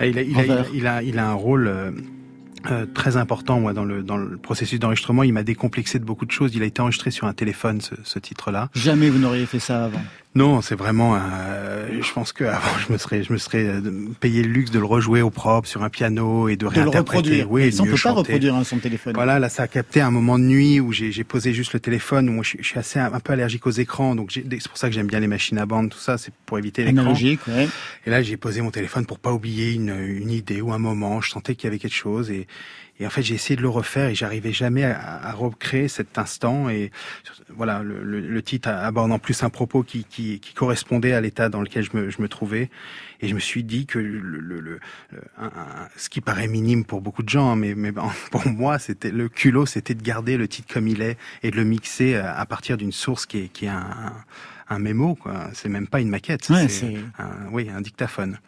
[0.00, 0.66] Il a, il, a, il, a, Envers.
[0.74, 1.90] il, a, il a un rôle euh,
[2.70, 5.22] euh, très important moi dans le dans le processus d'enregistrement.
[5.22, 6.54] Il m'a décomplexé de beaucoup de choses.
[6.54, 8.70] Il a été enregistré sur un téléphone ce, ce titre-là.
[8.74, 10.02] Jamais vous n'auriez fait ça avant.
[10.36, 11.14] Non, c'est vraiment.
[11.16, 13.80] euh, je pense que avant je me serais je me serais euh,
[14.18, 16.80] payé le luxe de le rejouer au propre sur un piano et de, De le
[16.80, 16.98] réinterpréter.
[17.42, 17.50] reproduire.
[17.52, 19.12] Oui, on peut pas reproduire un son téléphone.
[19.14, 21.78] Voilà, là, ça a capté un moment de nuit où j'ai j'ai posé juste le
[21.80, 22.28] téléphone.
[22.28, 24.44] Où moi, je, suis- je suis assez un, un peu allergique aux écrans, donc j'ai-
[24.50, 26.82] c'est pour ça que j'aime bien les machines à bande, tout ça, c'est pour éviter
[26.84, 27.02] l'écran.
[27.02, 27.68] Analogique, ouais.
[28.06, 31.20] Et là, j'ai posé mon téléphone pour pas oublier une, une idée ou un moment.
[31.20, 32.48] Je sentais qu'il y avait quelque chose et,
[33.00, 36.68] et en fait, j'ai essayé de le refaire et j'arrivais jamais à, recréer cet instant.
[36.68, 36.92] Et
[37.48, 42.22] voilà, le, titre aborde en plus un propos qui, correspondait à l'état dans lequel je
[42.22, 42.70] me, trouvais.
[43.20, 44.78] Et je me suis dit que le,
[45.96, 47.92] ce qui paraît minime pour beaucoup de gens, hein, mais,
[48.30, 51.56] pour moi, c'était le culot, c'était de garder le titre comme il est et de
[51.56, 54.12] le mixer à à partir d'une source qui est, qui est un,
[54.68, 55.14] un mémo.
[55.14, 55.48] quoi.
[55.54, 58.38] C'est même pas une maquette, Ouais, c'est c'est- un, oui, un dictaphone.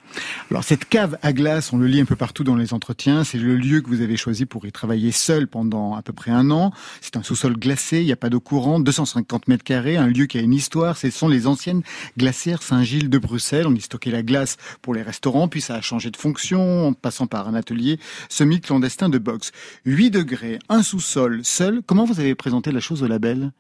[0.51, 3.39] Alors cette cave à glace, on le lit un peu partout dans les entretiens, c'est
[3.39, 6.51] le lieu que vous avez choisi pour y travailler seul pendant à peu près un
[6.51, 6.73] an.
[7.01, 10.27] C'est un sous-sol glacé, il n'y a pas d'eau courante, 250 mètres carrés, un lieu
[10.27, 10.97] qui a une histoire.
[10.97, 11.83] Ce sont les anciennes
[12.17, 13.67] glacières Saint-Gilles de Bruxelles.
[13.67, 16.93] On y stockait la glace pour les restaurants, puis ça a changé de fonction en
[16.93, 17.99] passant par un atelier
[18.29, 19.53] semi-clandestin de boxe.
[19.85, 21.83] 8 degrés, un sous-sol, seul.
[21.85, 23.53] Comment vous avez présenté la chose au label?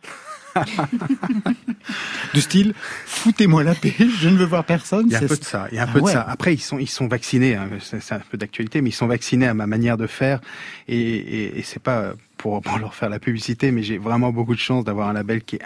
[2.35, 2.75] Du style,
[3.07, 5.07] foutez-moi la paix, je ne veux voir personne.
[5.07, 5.69] Il y a un peu de ça.
[5.71, 6.13] Il y a un Ah peu ouais.
[6.13, 6.27] de ça.
[6.29, 7.55] Après, ils sont, ils sont vaccinés.
[7.55, 10.41] hein, c'est un peu d'actualité, mais ils sont vaccinés à ma manière de faire.
[10.89, 14.55] Et, et, et c'est pas pour, pour leur faire la publicité, mais j'ai vraiment beaucoup
[14.55, 15.63] de chance d'avoir un label qui est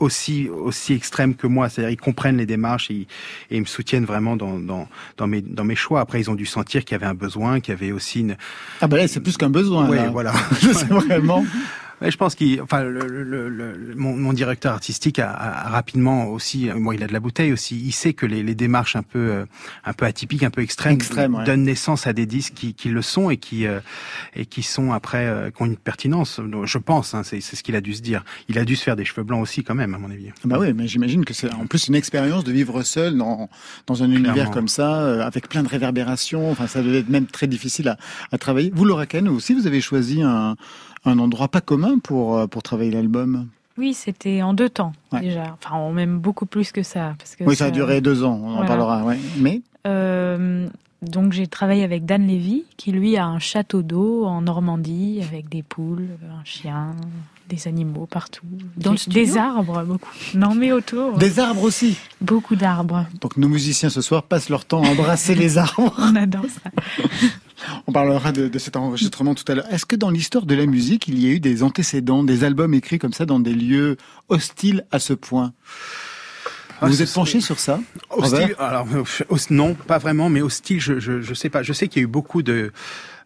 [0.00, 1.68] aussi aussi extrême que moi.
[1.68, 3.06] C'est-à-dire, ils comprennent les démarches et, ils-
[3.50, 6.00] et ils me soutiennent vraiment dans, dans, dans, mes, dans mes choix.
[6.00, 8.36] Après, ils ont dû sentir qu'il y avait un besoin, qu'il y avait aussi une.
[8.80, 9.88] Ah bah là, c'est plus qu'un besoin.
[9.94, 10.08] Là.
[10.10, 10.32] voilà.
[10.60, 11.44] c'est vraiment.
[12.02, 15.68] Je pense qu'il, enfin, le, le, le- le- mon, mon directeur artistique a, a- a
[15.68, 17.76] rapidement aussi, moi, il a de la bouteille aussi.
[17.78, 19.44] Il sait que les, les démarches un peu, euh,
[19.84, 20.98] un peu atypiques, un peu extrêmes,
[21.34, 21.44] ouais.
[21.44, 23.80] donnent naissance à des disques qui, qui le sont et qui, euh,
[24.34, 26.40] et qui sont après, euh, qui ont une pertinence.
[26.64, 28.24] Je pense, hein, c'est c'est ce qu'il a dû se dire.
[28.48, 30.30] Il a dû se faire des cheveux blancs aussi, quand même, à mon avis.
[30.44, 33.48] Bah oui, mais j'imagine que c'est en plus une expérience de vivre seul dans,
[33.86, 36.50] dans un univers comme ça, euh, avec plein de réverbérations.
[36.50, 37.98] Enfin, ça devait être même très difficile à,
[38.32, 38.70] à travailler.
[38.74, 40.56] Vous, Laura Ken, aussi, vous avez choisi un,
[41.04, 43.48] un endroit pas commun pour, euh, pour travailler l'album.
[43.78, 45.20] Oui, c'était en deux temps Ouais.
[45.20, 45.56] déjà.
[45.62, 47.14] Enfin, en même beaucoup plus que ça.
[47.18, 49.04] Parce que Oui, ça a duré deux ans, on en parlera.
[49.04, 49.18] Ouais.
[49.38, 50.68] Mais Euh,
[51.02, 55.48] Donc j'ai travaillé avec Dan Levy, qui lui a un château d'eau en Normandie avec
[55.48, 56.08] des poules,
[56.38, 56.94] un chien,
[57.48, 58.44] des animaux partout.
[58.76, 60.10] Dans des, le studio des arbres, beaucoup.
[60.34, 61.16] Non, mais autour.
[61.16, 61.96] Des arbres aussi.
[62.20, 63.06] Beaucoup d'arbres.
[63.22, 65.94] Donc nos musiciens ce soir passent leur temps à embrasser les arbres.
[65.98, 66.70] On adore ça.
[67.86, 69.72] On parlera de, de cet enregistrement tout à l'heure.
[69.72, 72.74] Est-ce que dans l'histoire de la musique, il y a eu des antécédents, des albums
[72.74, 73.96] écrits comme ça dans des lieux
[74.28, 75.52] hostiles à ce point?
[76.80, 80.80] Ah, Vous ce êtes penché sur ça Hostile, alors euh, non, pas vraiment, mais hostile,
[80.80, 81.62] je, je, je sais pas.
[81.62, 82.72] Je sais qu'il y a eu beaucoup de,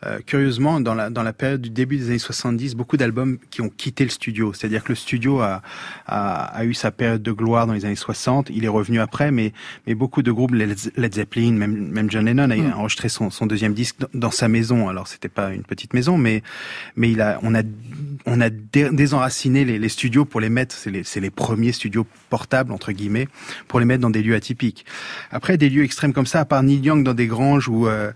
[0.04, 3.62] euh, curieusement, dans la dans la période du début des années 70, beaucoup d'albums qui
[3.62, 4.52] ont quitté le studio.
[4.52, 5.62] C'est-à-dire que le studio a,
[6.06, 8.50] a a eu sa période de gloire dans les années 60.
[8.50, 9.52] Il est revenu après, mais
[9.86, 12.72] mais beaucoup de groupes, Led Zeppelin, même même John Lennon a Mm.
[12.74, 14.88] enregistré son son deuxième disque dans, dans sa maison.
[14.88, 16.42] Alors c'était pas une petite maison, mais
[16.96, 17.62] mais il a on a
[18.26, 20.74] on a dé- désenraciné les, les studios pour les mettre.
[20.74, 23.28] C'est les les premiers studios portables entre guillemets
[23.68, 24.84] pour les mettre dans des lieux atypiques.
[25.30, 28.12] Après, des lieux extrêmes comme ça, à part Neil Young dans des granges ou euh,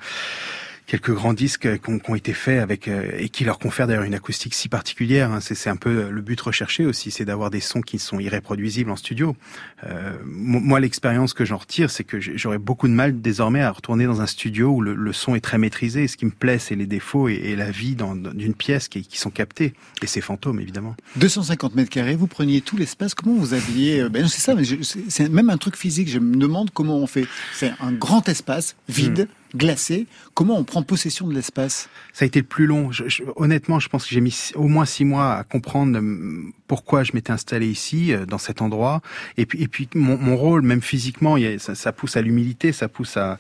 [0.89, 4.03] quelques grands disques euh, qui ont, été faits avec euh, et qui leur confèrent d'ailleurs
[4.05, 5.31] une acoustique si particulière.
[5.31, 5.41] hein.
[5.41, 8.91] C'est c'est un peu le but recherché aussi, c'est d'avoir des sons qui sont irréproduisibles
[8.91, 9.37] en studio.
[9.85, 13.71] Euh, mo- moi, l'expérience que j'en retire, c'est que j'aurais beaucoup de mal désormais à
[13.71, 16.05] retourner dans un studio où le, le son est très maîtrisé.
[16.05, 18.55] Et ce qui me plaît, c'est les défauts et, et la vie dans- dans- d'une
[18.55, 20.97] pièce qui, qui sont captés et ces fantômes évidemment.
[21.17, 23.15] 250 mètres carrés, vous preniez tout l'espace.
[23.15, 24.55] Comment vous aviez euh, Ben non, c'est ça.
[24.55, 26.09] mais C'est c'est même un truc physique.
[26.09, 27.27] Je me demande comment on fait.
[27.53, 30.07] C'est un grand espace vide, glacé.
[30.35, 31.89] Comment on prend possession de l'espace?
[32.13, 32.93] Ça a été le plus long.
[32.93, 36.53] Je- je- honnêtement, je pense que j'ai mis au moins six mois à comprendre hum,
[36.67, 39.01] pourquoi je m'étais installé ici, euh, dans cet endroit.
[39.37, 42.89] Et puis, et puis mon, mon rôle, même physiquement, ça, ça pousse à l'humilité, ça
[42.89, 43.39] pousse à,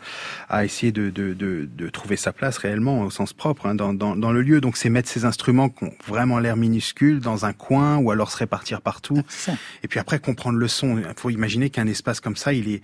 [0.48, 3.92] à essayer de, de, de, de trouver sa place réellement au sens propre hein, dans,
[3.92, 4.60] dans, dans le lieu.
[4.60, 8.30] Donc, c'est mettre ces instruments qui ont vraiment l'air minuscules dans un coin ou alors
[8.30, 9.22] se répartir partout.
[9.28, 9.52] Ça.
[9.82, 10.98] Et puis après comprendre le son.
[10.98, 12.82] Il faut imaginer qu'un espace comme ça, il est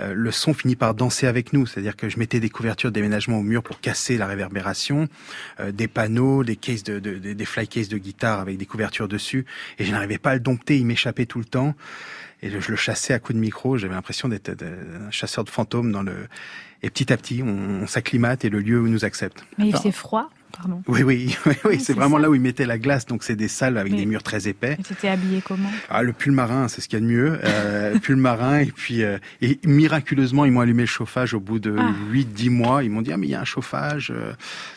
[0.00, 1.66] euh, le son finit par danser avec nous.
[1.66, 5.06] C'est-à-dire que je mettais des couvertures de déménagement au mur pour casser la réverbération,
[5.60, 8.64] euh, des panneaux, des cases de, de- de- des fly cases de guitare avec des
[8.64, 9.44] couvertures dessus,
[9.78, 10.78] et je n'arrivais pas à le dompter.
[10.78, 11.74] Il m'échappait tout le temps.
[12.42, 13.76] Et je le chassais à coups de micro.
[13.78, 16.26] J'avais l'impression d'être un chasseur de fantômes dans le.
[16.82, 17.48] Et petit à petit, on,
[17.82, 19.44] on s'acclimate et le lieu nous accepte.
[19.58, 20.82] Mais il faisait froid, pardon.
[20.88, 21.80] Oui, oui, oui, oui.
[21.80, 22.22] C'est vraiment ça.
[22.22, 23.06] là où ils mettaient la glace.
[23.06, 24.76] Donc c'est des salles avec Mais- des murs très épais.
[24.78, 25.70] Et c'était habillé comment?
[25.90, 27.38] Ah, le pull marin, c'est ce qu'il y a de mieux.
[27.44, 31.58] Euh, pull marin, et puis euh, et miraculeusement, ils m'ont allumé le chauffage au bout
[31.58, 31.92] de Ah.
[32.12, 32.82] 8-10 mois.
[32.84, 34.12] Ils m'ont dit, ah, mais il y a un chauffage.
[34.14, 34.32] euh.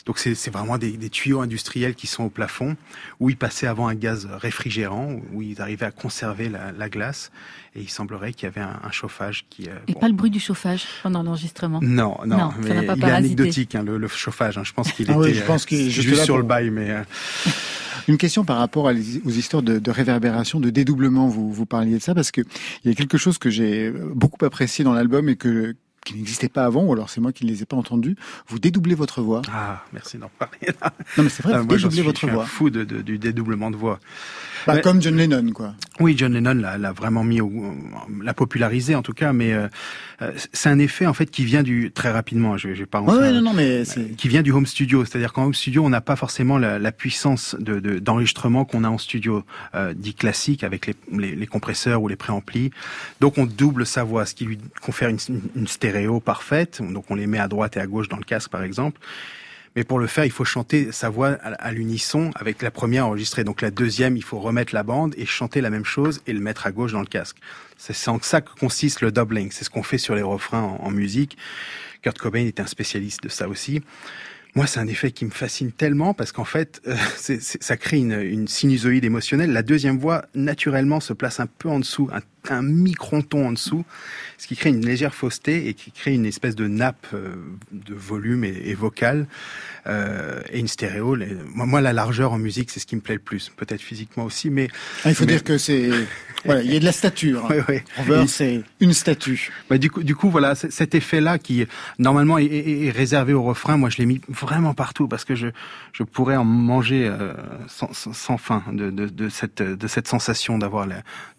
[0.05, 2.75] Donc c'est c'est vraiment des, des tuyaux industriels qui sont au plafond,
[3.19, 7.31] où ils passaient avant un gaz réfrigérant, où ils arrivaient à conserver la, la glace.
[7.75, 9.65] Et il semblerait qu'il y avait un, un chauffage qui...
[9.69, 9.99] euh, Et bon.
[9.99, 11.79] pas le bruit du chauffage pendant l'enregistrement?
[11.83, 14.57] Non, non, Non, ça mais n'a pas il est anecdotique, hein, le, le chauffage.
[14.57, 14.63] hein.
[14.63, 16.33] Je pense qu'il Ah était oui, je pense qu'il est euh, juste juste là sur
[16.35, 16.89] pour- le bail, mais...
[16.91, 17.03] euh,
[18.07, 21.27] Une question par rapport à les- aux histoires de, de réverbération, de dédoublement.
[21.27, 22.39] Vous, vous parliez de ça parce que
[22.85, 25.75] il y a quelque chose que j'ai beaucoup apprécié dans l'album et que
[26.05, 28.15] qui n'existait pas avant, ou alors c'est moi qui ne les ai pas entendus.
[28.47, 29.41] Vous dédoublez votre voix.
[29.51, 30.57] Ah, merci d'en parler.
[31.17, 32.45] Non, mais c'est vrai, Ah, vous moi, dédoublez suis, je votre suis un voix.
[32.45, 33.99] fou de, de- du dédoublement de voix.
[34.75, 34.81] Bah.
[34.81, 35.73] Comme John Lennon, quoi.
[35.99, 37.51] Oui, John Lennon l'a vraiment mis, au,
[38.21, 39.67] l'a popularisé en tout cas, mais euh,
[40.53, 42.55] c'est un effet en fait qui vient du très rapidement.
[42.57, 43.83] Je, je vais pas Ouais, non, non, mais
[44.17, 46.91] qui vient du home studio, c'est-à-dire qu'en home studio, on n'a pas forcément la, la
[46.91, 51.47] puissance de, de- d'enregistrement qu'on a en studio euh, dit classique avec les, les, les
[51.47, 52.69] compresseurs ou les préamplis.
[53.21, 55.17] Donc on double sa voix, ce qui lui confère une,
[55.55, 56.81] une stéréo parfaite.
[56.81, 58.99] Donc on les met à droite et à gauche dans le casque, par exemple.
[59.75, 63.43] Mais pour le faire, il faut chanter sa voix à, l'unisson avec la première enregistrée.
[63.43, 66.39] Donc la deuxième, il faut remettre la bande et chanter la même chose et le
[66.39, 67.37] mettre à gauche dans le casque.
[67.77, 69.51] C'est en ça que consiste le doubling.
[69.51, 71.37] C'est ce qu'on fait sur les refrains en, musique.
[72.01, 73.81] Kurt Cobain était un spécialiste de ça aussi.
[74.55, 76.95] Moi, c'est un effet qui me fascine tellement parce qu'en fait, euh,
[77.39, 79.51] ça crée une, sinusoïde émotionnelle.
[79.51, 82.09] La deuxième voix, naturellement, se place un peu en dessous,
[82.51, 83.85] un micron-ton en dessous,
[84.37, 87.35] ce qui crée une légère fausseté et qui crée une espèce de nappe euh,
[87.71, 89.27] de volume et, et vocale
[89.87, 91.15] euh, et une stéréo.
[91.15, 93.49] Les- moi, moi, la largeur en musique, c'est ce qui me plaît le plus.
[93.55, 94.67] Peut-être physiquement aussi, mais
[95.03, 95.89] Ah, il faut Mais- dire que c'est.
[96.45, 97.49] Voilà, il y a de la stature.
[97.49, 97.83] ouais.
[97.97, 99.51] Rover, Et- c'est une statue.
[99.69, 101.65] Bah, du coup, du coup, voilà, cet effet-là qui
[101.97, 105.33] normalement est, est- est réservé au refrain, moi je l'ai mis vraiment partout parce que
[105.35, 105.47] je
[105.93, 107.33] je pourrais en manger euh,
[107.67, 110.87] sans, sans, sans fin de, de, de cette de cette sensation d'avoir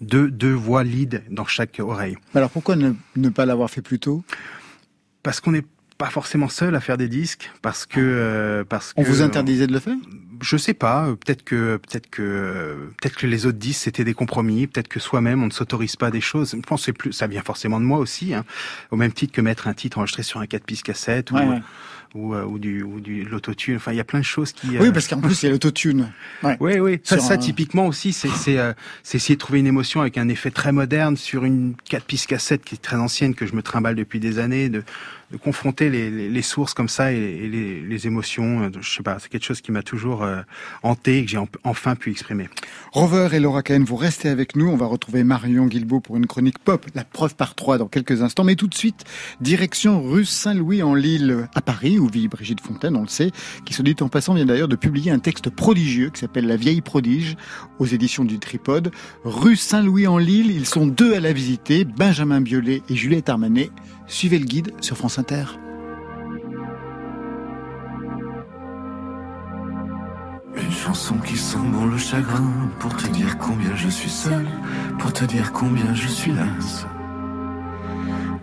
[0.01, 2.17] deux deux voix dans chaque oreille.
[2.35, 4.25] Alors pourquoi ne, ne pas l'avoir fait plus tôt?
[5.23, 5.65] Parce qu'on n'est
[5.99, 9.67] pas forcément seul à faire des disques, parce que euh, parce On que vous interdisait
[9.67, 9.97] de le faire?
[10.41, 14.69] Je sais pas, peut-être que peut-être que peut-être que les autres disent c'était des compromis,
[14.69, 16.53] peut-être que soi-même on ne s'autorise pas des choses.
[16.53, 18.45] Je pense que plus ça vient forcément de moi aussi, hein,
[18.93, 21.51] au même titre que mettre un titre enregistré sur un 4 pistes cassette Ouais, ou
[21.51, 21.63] ouais.
[22.15, 23.77] Ou, euh, ou du ou du l'autotune.
[23.77, 24.77] Enfin, il y a plein de choses qui.
[24.77, 26.11] euh, Oui, parce qu'en plus, il y a l'autotune.
[26.43, 26.57] Ouais.
[26.61, 27.01] oui, oui.
[27.05, 30.17] Ça, ça un- typiquement aussi, c'est c'est euh, c'est essayer de trouver une émotion avec
[30.19, 33.55] un effet très moderne sur une 4 pistes cassette qui est très ancienne que je
[33.55, 34.83] me trimballe depuis des années, de,
[35.31, 38.63] de confronter les, sources comme ça et, les, émotions.
[38.63, 40.41] euh, Je sais pas, c'est quelque chose qui m'a toujours euh,
[40.83, 42.49] hanté et que j'ai en- enfin pu exprimer.
[42.93, 44.69] Rover et Laura Cahen, vous restez avec nous.
[44.69, 48.23] On va retrouver Marion Guilbault pour une chronique pop, la preuve par trois dans quelques
[48.23, 48.45] instants.
[48.45, 49.05] Mais tout de suite,
[49.41, 53.31] direction rue Saint-Louis en Lille, à Paris, où vit Brigitte Fontaine, on le sait,
[53.67, 56.57] qui se dit en passant vient d'ailleurs de publier un texte prodigieux qui s'appelle La
[56.57, 57.37] vieille prodige
[57.79, 58.93] aux éditions du Tripode.
[59.25, 63.71] Rue Saint-Louis en Lille, ils sont deux à la visiter, Benjamin Biolay et Juliette Armanet.
[64.09, 65.45] Suivez le guide sur France Inter.
[70.57, 74.47] Une chanson qui sent bon le chagrin pour te dire combien je suis seul,
[74.99, 76.87] pour te dire combien je suis lasse.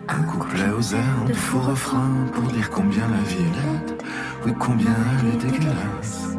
[0.07, 4.01] Un couplet aux airs de faux refrain pour dire combien la vie est laide,
[4.45, 6.37] oui combien elle est dégueulasse.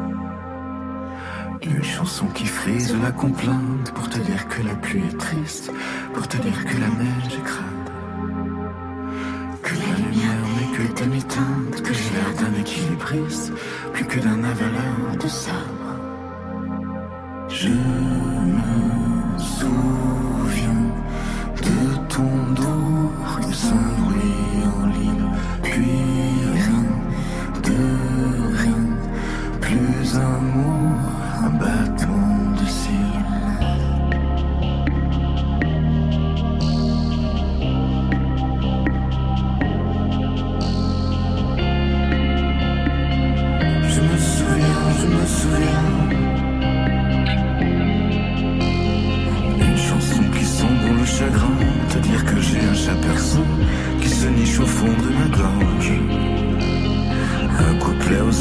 [1.63, 5.69] Une chanson qui frise la complainte pour te dire que la pluie est triste,
[6.13, 7.76] pour te dire que la neige est crade.
[9.67, 13.51] Que la lumière n'est que demi-teinte, que j'ai l'air d'un équilibriste,
[13.91, 15.91] plus que d'un avaleur de sabre.
[17.49, 20.83] Je me souviens
[21.57, 25.27] de ton dos, rue Saint-Louis en Lille,
[25.63, 25.99] puis
[26.53, 26.85] rien,
[27.67, 27.79] de
[28.61, 28.83] rien,
[29.59, 30.95] plus un mot,
[31.43, 32.36] un battement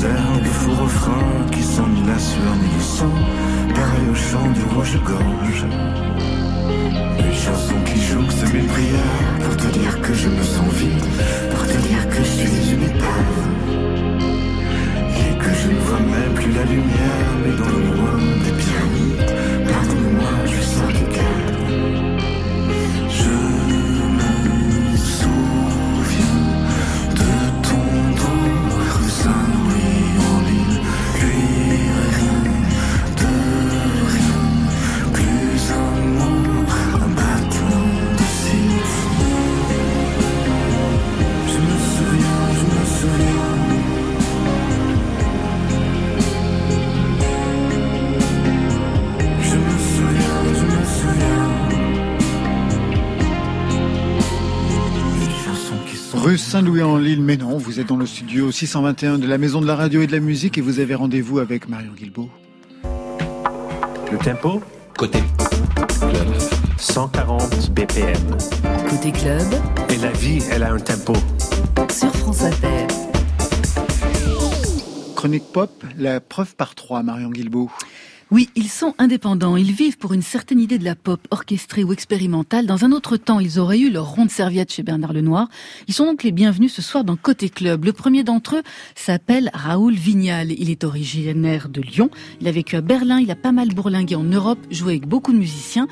[0.04, 3.16] airs faux refrains qui sent ni la sueur ni le sang.
[3.74, 5.64] Pareil au chant du rouge-gorge.
[7.18, 11.06] Une chanson qui jouxte mes prières pour te dire que je me sens vide,
[11.50, 13.40] pour te dire que je suis une épave.
[15.22, 18.55] Et que je ne vois même plus la lumière, mais dans le loin des
[56.36, 59.62] Rue Saint-Louis en Lille, mais non, vous êtes dans le studio 621 de la Maison
[59.62, 62.28] de la Radio et de la Musique et vous avez rendez-vous avec Marion Guilbault.
[64.12, 64.62] Le tempo
[64.98, 65.20] Côté
[65.98, 66.28] club.
[66.76, 68.36] 140 BPM.
[68.86, 69.46] Côté club,
[69.88, 71.14] Et la vie, elle a un tempo.
[71.90, 72.86] sur France Inter.
[75.14, 77.70] Chronique pop, la preuve par trois, Marion Guilbault.
[78.32, 79.56] Oui, ils sont indépendants.
[79.56, 82.66] Ils vivent pour une certaine idée de la pop orchestrée ou expérimentale.
[82.66, 85.46] Dans un autre temps, ils auraient eu leur ronde serviette chez Bernard Lenoir.
[85.86, 87.84] Ils sont donc les bienvenus ce soir dans Côté Club.
[87.84, 88.62] Le premier d'entre eux
[88.96, 90.50] s'appelle Raoul Vignal.
[90.50, 92.10] Il est originaire de Lyon.
[92.40, 93.20] Il a vécu à Berlin.
[93.20, 95.86] Il a pas mal bourlingué en Europe, joué avec beaucoup de musiciens.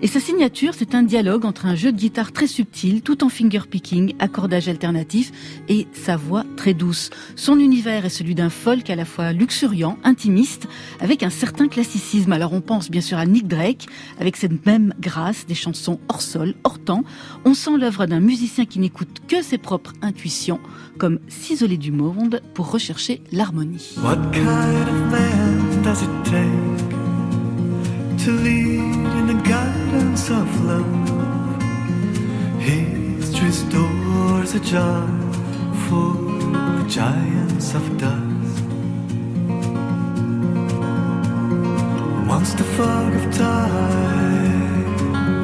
[0.00, 3.28] Et sa signature, c'est un dialogue entre un jeu de guitare très subtil, tout en
[3.28, 5.32] finger picking, accordage alternatif
[5.68, 7.10] et sa voix très douce.
[7.34, 10.68] Son univers est celui d'un folk à la fois luxuriant, intimiste,
[11.00, 12.32] avec un certain classicisme.
[12.32, 13.86] Alors on pense bien sûr à Nick Drake,
[14.18, 17.04] avec cette même grâce, des chansons hors sol, hors temps.
[17.46, 20.60] On sent l'œuvre d'un musicien qui n'écoute que ses propres intuitions,
[20.98, 23.94] comme s'isoler du monde pour rechercher l'harmonie.
[24.02, 26.90] What kind of man does it take
[42.36, 44.70] Once the fog of time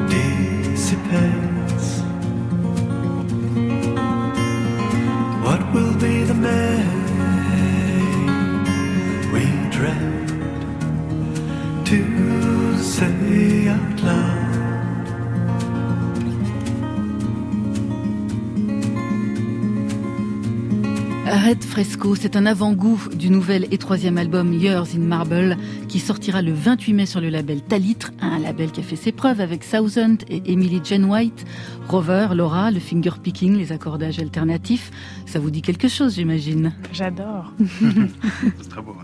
[0.07, 1.89] dissipates,
[5.43, 6.87] what will be the man?
[9.33, 10.27] we dread
[11.85, 11.99] to
[12.81, 14.36] say out loud.
[21.29, 25.57] Red Fresco, c'est un avant-goût du nouvel et troisième album Years in Marble
[25.89, 29.11] qui sortira le 28 mai sur le label Talitre, un label qui a fait ses
[29.11, 31.45] preuves avec Thousand et Emily Jane White,
[31.89, 34.89] Rover, Laura, le finger picking, les accordages alternatifs.
[35.25, 37.51] Ça vous dit quelque chose, j'imagine J'adore.
[37.59, 38.95] C'est très beau.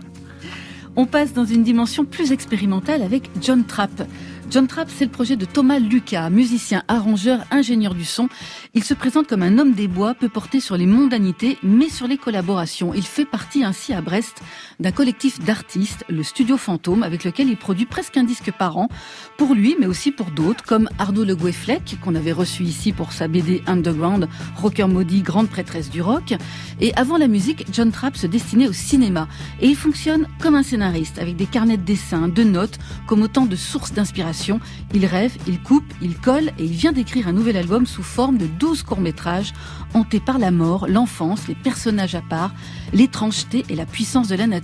[0.96, 4.08] On passe dans une dimension plus expérimentale avec John Trapp.
[4.50, 8.28] John Trapp, c'est le projet de Thomas Lucas, musicien, arrangeur, ingénieur du son.
[8.74, 12.06] Il se présente comme un homme des bois, peu porté sur les mondanités, mais sur
[12.06, 12.94] les collaborations.
[12.94, 14.42] Il fait partie ainsi à Brest
[14.80, 18.88] d'un collectif d'artistes, le Studio Fantôme, avec lequel il produit presque un disque par an,
[19.36, 23.12] pour lui, mais aussi pour d'autres, comme Arnaud Le Gouefleck, qu'on avait reçu ici pour
[23.12, 26.34] sa BD Underground, rocker maudit, grande prêtresse du rock.
[26.80, 29.28] Et avant la musique, John Trapp se destinait au cinéma.
[29.60, 33.46] Et il fonctionne comme un scénariste, avec des carnets de dessins, de notes, comme autant
[33.46, 34.60] de sources d'inspiration.
[34.92, 38.38] Il rêve, il coupe, il colle, et il vient d'écrire un nouvel album sous forme
[38.38, 39.52] de 12 courts-métrages,
[39.94, 42.52] hantés par la mort, l'enfance, les personnages à part,
[42.92, 44.63] l'étrangeté et la puissance de la nature,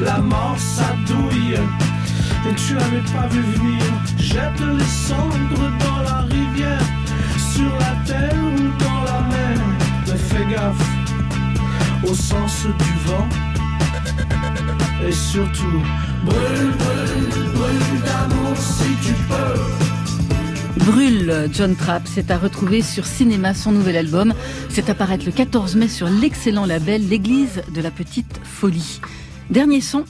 [0.00, 1.58] La mort, ça douille.
[2.48, 3.82] Et tu l'avais pas vu venir.
[4.18, 6.82] Jette les cendres dans la rivière,
[7.52, 9.58] sur la terre ou dans la mer.
[10.06, 10.94] Mais fais gaffe
[12.04, 13.28] au sens du vent.
[15.06, 15.82] Et surtout,
[16.24, 20.84] brûle, brûle, brûle d'amour si tu peux.
[20.84, 24.34] Brûle, John Trapp, c'est à retrouver sur Cinéma, son nouvel album.
[24.68, 29.00] C'est à paraître le 14 mai sur l'excellent label L'Église de la Petite Folie.
[29.50, 30.04] Dernier son,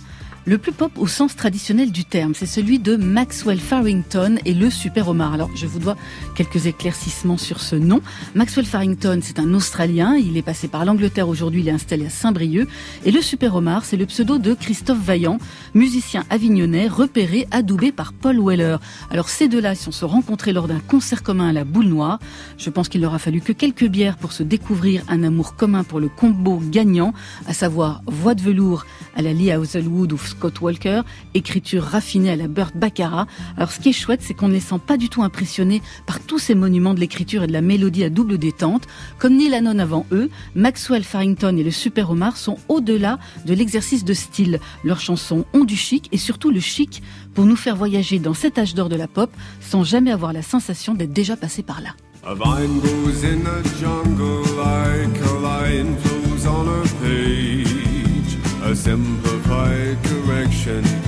[0.47, 4.69] le plus pop au sens traditionnel du terme, c'est celui de Maxwell Farrington et le
[4.69, 5.33] Super Omar.
[5.33, 5.97] Alors, je vous dois
[6.37, 8.03] quelques éclaircissements sur ce nom.
[8.35, 12.11] Maxwell Farrington, c'est un Australien, il est passé par l'Angleterre aujourd'hui, il est installé à
[12.11, 12.69] Saint-Brieuc.
[13.07, 15.39] Et le Super Omar, c'est le pseudo de Christophe Vaillant,
[15.73, 18.77] musicien avignonnais, repéré, adoubé par Paul Weller.
[19.11, 22.19] Alors, ces deux-là, ils sont se rencontrés lors d'un concert commun à la Boule Noire.
[22.59, 25.85] Je pense qu'il leur a fallu que quelques bières pour se découvrir un amour commun
[25.85, 27.15] pour le combo gagnant,
[27.47, 28.85] à savoir voix de velours
[29.17, 31.03] à la Lee Hazelwood ou Scott Walker,
[31.35, 33.27] écriture raffinée à la Burt Baccarat.
[33.57, 36.21] Alors ce qui est chouette, c'est qu'on ne les sent pas du tout impressionnés par
[36.21, 38.87] tous ces monuments de l'écriture et de la mélodie à double détente.
[39.19, 44.05] Comme Neil Hannon avant eux, Maxwell Farrington et le Super Omar sont au-delà de l'exercice
[44.05, 44.61] de style.
[44.83, 47.03] Leurs chansons ont du chic et surtout le chic
[47.35, 49.31] pour nous faire voyager dans cet âge d'or de la pop
[49.61, 51.91] sans jamais avoir la sensation d'être déjà passé par là.
[52.27, 57.35] A in the jungle like a flows on a page.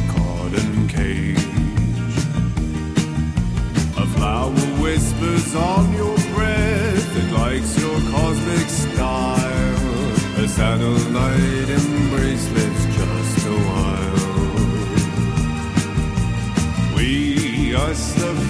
[0.08, 1.38] Caught in cage.
[3.96, 4.50] A flower
[4.82, 9.76] whispers on your breath, it likes your cosmic style.
[10.42, 14.16] A satellite embracelets just a while.
[16.96, 18.45] We, us the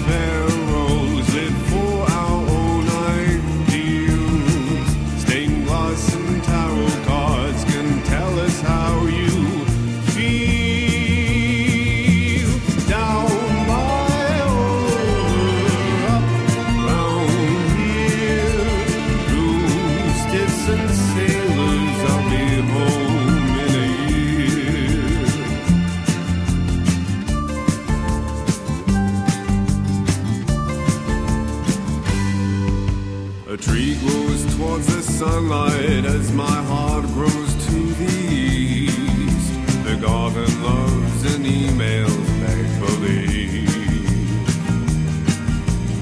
[33.61, 39.53] Tree grows towards the sunlight as my heart grows to the east.
[39.83, 43.69] The garden loves emails make believe.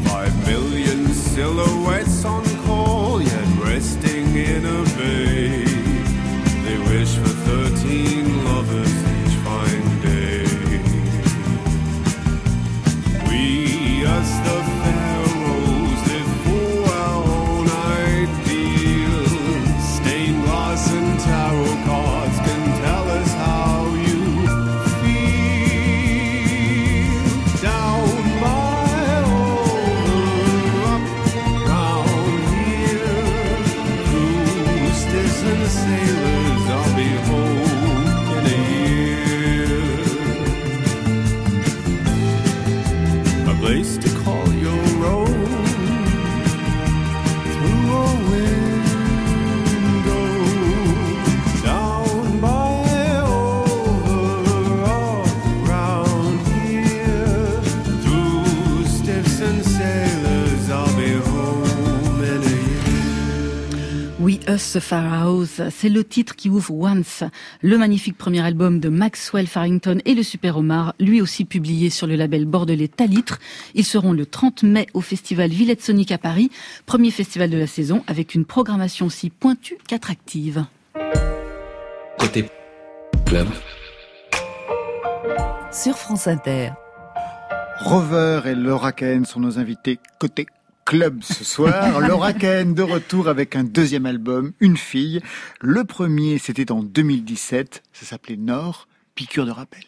[0.07, 2.54] Five million silhouettes on
[64.75, 67.23] Us Pharaohs, c'est le titre qui ouvre Once,
[67.61, 72.07] le magnifique premier album de Maxwell Farrington et le Super Omar, lui aussi publié sur
[72.07, 73.39] le label bordelais Talitre.
[73.73, 76.49] Ils seront le 30 mai au festival Villette Sonic à Paris,
[76.85, 80.65] premier festival de la saison avec une programmation si pointue qu'attractive.
[82.17, 82.45] Côté
[83.25, 83.47] club.
[85.71, 86.71] Sur France Inter.
[87.81, 90.47] Rover et Laura Cahen sont nos invités côté
[90.85, 91.99] club ce soir.
[92.07, 95.21] Laura Cahen de retour avec un deuxième album, Une fille.
[95.59, 97.83] Le premier, c'était en 2017.
[97.91, 99.83] Ça s'appelait Nord, piqûre de rappel.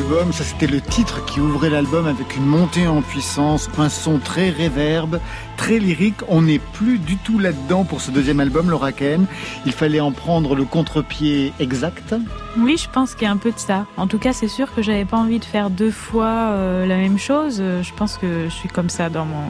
[0.00, 4.18] Album, ça c'était le titre qui ouvrait l'album avec une montée en puissance, un son
[4.18, 5.20] très réverbe,
[5.56, 6.16] très lyrique.
[6.28, 9.26] On n'est plus du tout là-dedans pour ce deuxième album, Laura Cahen.
[9.66, 12.14] Il fallait en prendre le contre-pied exact.
[12.58, 13.86] Oui, je pense qu'il y a un peu de ça.
[13.98, 16.96] En tout cas, c'est sûr que j'avais pas envie de faire deux fois euh, la
[16.96, 17.58] même chose.
[17.60, 19.44] Euh, Je pense que je suis comme ça dans mon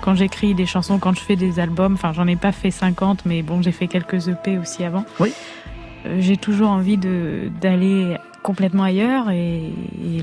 [0.00, 1.94] quand j'écris des chansons, quand je fais des albums.
[1.94, 5.04] Enfin, j'en ai pas fait 50, mais bon, j'ai fait quelques EP aussi avant.
[5.20, 5.32] Oui.
[6.06, 9.72] Euh, J'ai toujours envie de d'aller complètement ailleurs et,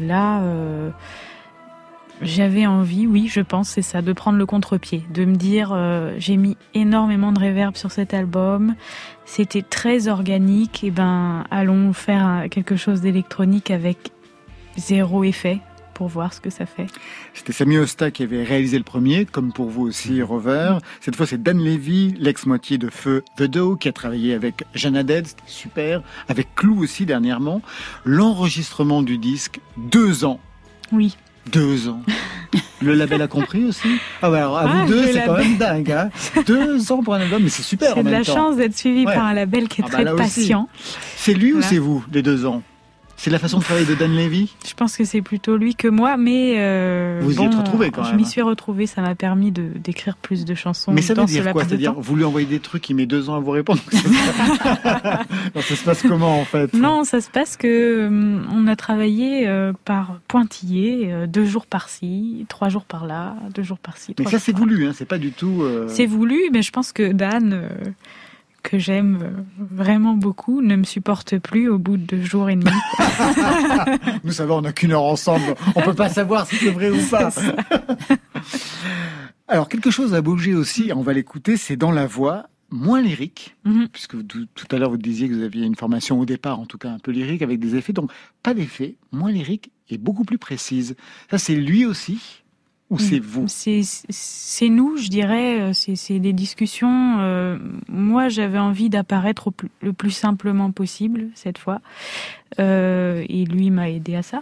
[0.02, 0.42] là.
[0.42, 0.90] euh,
[2.22, 6.14] j'avais envie, oui, je pense, c'est ça, de prendre le contre-pied, de me dire, euh,
[6.18, 8.76] j'ai mis énormément de réverb sur cet album,
[9.24, 14.12] c'était très organique, et ben, allons faire quelque chose d'électronique avec
[14.76, 15.62] zéro effet
[16.00, 16.86] pour voir ce que ça fait.
[17.34, 20.78] C'était Samy Osta qui avait réalisé le premier, comme pour vous aussi, Rover.
[21.02, 24.96] Cette fois, c'est Dan Levy, l'ex-moitié de Feu The Doe, qui a travaillé avec Jeanne
[25.06, 27.62] c'était super, avec Clou aussi dernièrement.
[28.06, 30.40] L'enregistrement du disque, deux ans.
[30.94, 31.18] Oui.
[31.52, 32.02] Deux ans.
[32.82, 33.90] Le label a compris aussi?
[34.22, 35.92] Ah ouais, alors à Ah, vous deux, c'est quand même dingue.
[35.92, 36.10] Hein
[36.48, 38.34] deux ans pour un album, mais c'est super en C'est de même la temps.
[38.36, 39.14] chance d'être suivi Ouais.
[39.14, 40.70] par un label qui est Ah bah très patient.
[41.18, 42.64] C'est lui ou c'est vous, les deux ans?
[43.22, 45.90] C'est la façon de travailler de Dan Levy Je pense que c'est plutôt lui que
[45.90, 48.18] moi, mais euh, Vous y êtes retrouvés quand je même.
[48.22, 51.28] m'y suis retrouvée, ça m'a permis de d'écrire plus de chansons Mais ça dans veut
[51.28, 53.52] ce dire quoi C'est-à-dire, vous lui envoyez des trucs, il met deux ans à vous
[53.52, 53.82] répondre?
[55.56, 56.74] Non, Ça se passe comment en fait?
[56.74, 61.66] Non, ça se passe que hum, on a travaillé euh, par pointillé, euh, deux jours
[61.66, 64.16] par-ci, trois jours par-là, deux jours par-ci.
[64.18, 65.62] Mais ça c'est voulu, hein, c'est pas du tout.
[65.64, 67.64] euh, C'est voulu, mais je pense que Dan,
[68.62, 69.30] que j'aime euh,
[69.60, 72.72] vraiment beaucoup, ne me supporte plus au bout de deux jours et demi.
[74.24, 76.98] Nous savons, on n'a qu'une heure ensemble, on peut pas savoir si c'est vrai ou
[77.10, 77.30] pas.
[79.48, 82.46] Alors quelque chose a bougé aussi, on va l'écouter, c'est dans la voix.
[82.72, 83.88] Moins lyrique, Mhm.
[83.92, 86.68] puisque vous- tout à l'heure vous disiez que vous aviez une formation au départ, en
[86.68, 88.12] tout cas un peu lyrique, avec des effets, donc
[88.44, 90.96] pas d'effets, moins lyrique et beaucoup plus précise.
[91.32, 92.44] Ça c'est lui aussi,
[92.90, 93.46] ou c'est vous?
[93.48, 95.62] C'est nous, je dirais.
[95.62, 97.18] euh, C'est des discussions.
[97.20, 101.82] euh, moi, j'avais envie d'apparaître le plus simplement possible cette fois,
[102.60, 104.42] Euh, et lui m'a aidé à ça.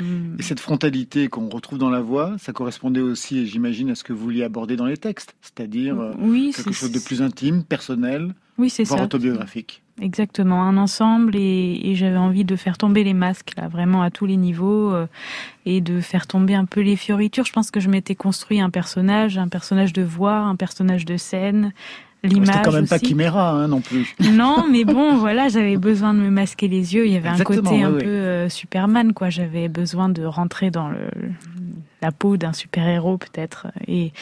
[0.00, 0.36] Hum.
[0.38, 4.12] Et cette frontalité qu'on retrouve dans la voix, ça correspondait aussi, j'imagine, à ce que
[4.12, 8.70] vous vouliez aborder dans les textes, c'est-à-dire Oui, quelque chose de plus intime, personnel, Oui,
[8.70, 9.02] c'est ça.
[9.02, 9.82] autobiographique.
[10.00, 14.10] Exactement, un ensemble et, et j'avais envie de faire tomber les masques là, vraiment à
[14.10, 15.06] tous les niveaux euh,
[15.66, 17.44] et de faire tomber un peu les fioritures.
[17.44, 21.16] Je pense que je m'étais construit un personnage, un personnage de voix, un personnage de
[21.16, 21.72] scène,
[22.22, 23.06] l'image C'était quand même pas aussi.
[23.06, 24.14] Chiméra hein, non plus.
[24.32, 27.06] Non, mais bon, voilà, j'avais besoin de me masquer les yeux.
[27.06, 29.28] Il y avait Exactement, un côté un oui, peu euh, Superman, quoi.
[29.28, 31.08] J'avais besoin de rentrer dans le,
[32.00, 33.66] la peau d'un super-héros, peut-être.
[33.88, 34.12] Et,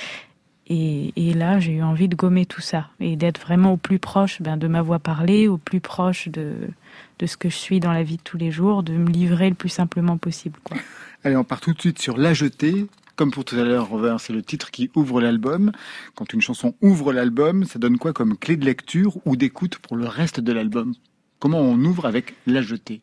[0.73, 4.41] et, là, j'ai eu envie de gommer tout ça et d'être vraiment au plus proche
[4.41, 6.55] ben, de ma voix parlée, au plus proche de,
[7.19, 9.49] de ce que je suis dans la vie de tous les jours, de me livrer
[9.49, 10.61] le plus simplement possible.
[11.25, 12.87] Allez, on part tout de suite sur La Jetée.
[13.17, 15.73] Comme pour tout à l'heure, Robert, c'est le titre qui ouvre l'album.
[16.15, 19.97] Quand une chanson ouvre l'album, ça donne quoi comme clé de lecture ou d'écoute pour
[19.97, 20.95] le reste de l'album?
[21.41, 23.03] Comment on ouvre avec La Jetée,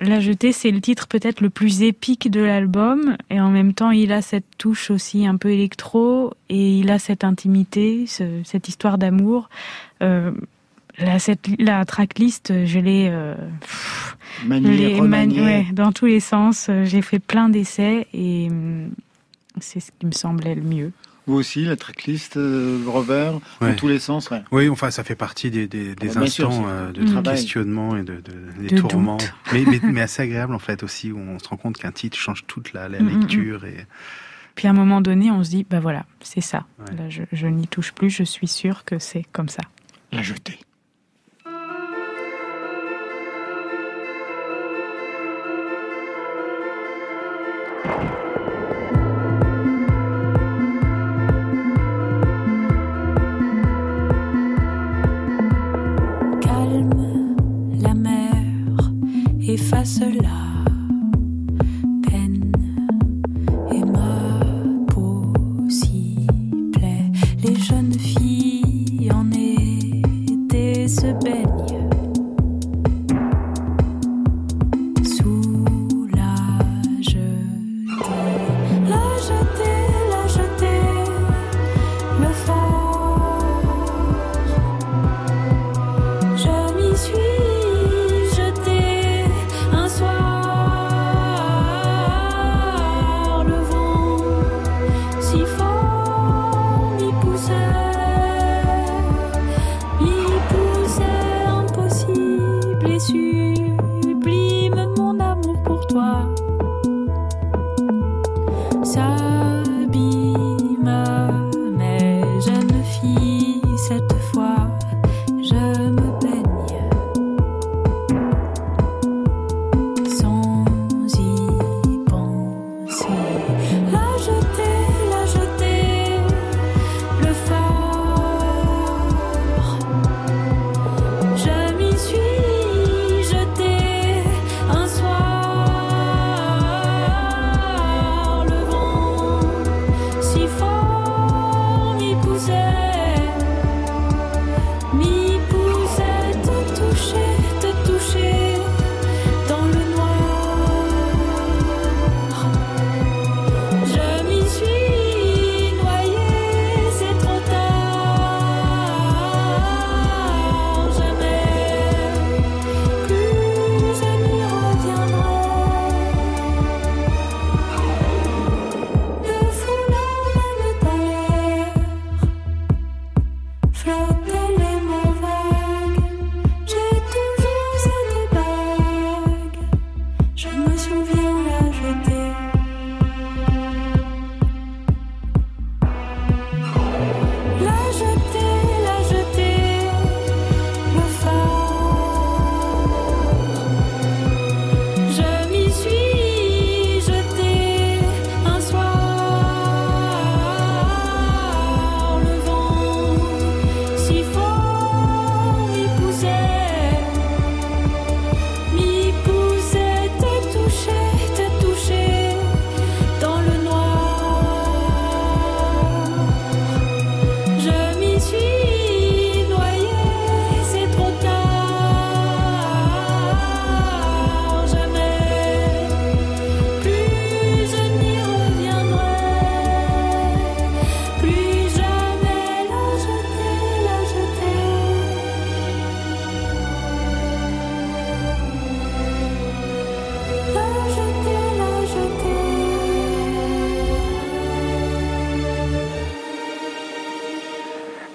[0.00, 3.90] La jetée, c'est le titre peut-être le plus épique de l'album, et en même temps,
[3.90, 8.68] il a cette touche aussi un peu électro, et il a cette intimité, ce- cette
[8.68, 9.48] histoire d'amour.
[10.02, 10.32] Euh,
[10.98, 13.34] la, cette, la tracklist, je l'ai euh,
[15.08, 16.68] mani- ouais, dans tous les sens.
[16.70, 18.90] Euh, J'ai fait plein d'essais, et hum,
[19.60, 20.92] c'est ce qui me semblait le mieux.
[21.26, 24.42] Vous aussi, la tracklist, euh, Robert, dans tous les sens, ouais.
[24.52, 27.36] Oui, enfin, ça fait partie des, des, des Ah sûr, instants euh, de travail.
[27.36, 29.16] questionnement et de, de, des De tourments.
[29.52, 32.18] Mais, mais, mais assez agréable, en fait, aussi, où on se rend compte qu'un titre
[32.18, 33.20] change toute la, la Mm, mm, mm.
[33.20, 33.64] lecture.
[33.64, 33.86] Et
[34.54, 36.66] Puis à un moment donné, on se dit, bah voilà, c'est ça.
[36.78, 36.94] Ouais.
[36.96, 39.62] Là, je, je n'y touche plus, je suis sûre que c'est comme ça.
[40.12, 40.58] La jetée.
[59.64, 60.53] Efface la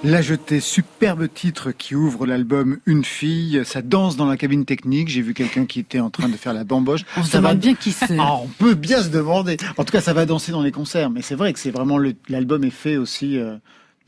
[0.09, 3.61] La jetée, superbe titre qui ouvre l'album Une fille.
[3.63, 5.07] Ça danse dans la cabine technique.
[5.07, 7.01] J'ai vu quelqu'un qui était en train de faire la bamboche.
[7.15, 8.15] On se va demande bien qui c'est.
[8.19, 9.57] Ah, on peut bien se demander.
[9.77, 11.11] En tout cas, ça va danser dans les concerts.
[11.11, 13.57] Mais c'est vrai que c'est vraiment le- l'album est fait aussi euh,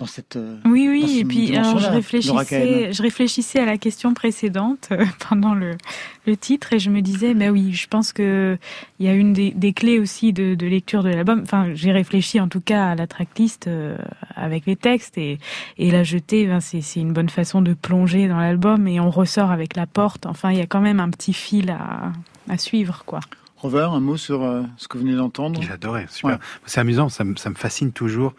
[0.01, 0.35] dans cette.
[0.35, 4.89] euh, Oui, oui, cette et puis alors, je réfléchissais, je réfléchissais à la question précédente
[4.91, 5.77] euh, pendant le,
[6.25, 8.57] le titre et je me disais, ben oui, je pense que
[8.99, 11.41] il y a une des, des clés aussi de, de lecture de l'album.
[11.43, 13.97] Enfin, j'ai réfléchi en tout cas à la tracklist euh,
[14.35, 15.37] avec les textes et,
[15.77, 19.11] et la jeter, ben, c'est c'est une bonne façon de plonger dans l'album et on
[19.11, 20.25] ressort avec la porte.
[20.25, 22.11] Enfin, il y a quand même un petit fil à,
[22.49, 23.19] à suivre, quoi.
[23.63, 25.61] Un mot sur euh, ce que vous venez d'entendre?
[25.61, 26.31] J'adorais, super.
[26.37, 26.37] Ouais.
[26.65, 28.33] C'est amusant, ça me, ça me fascine toujours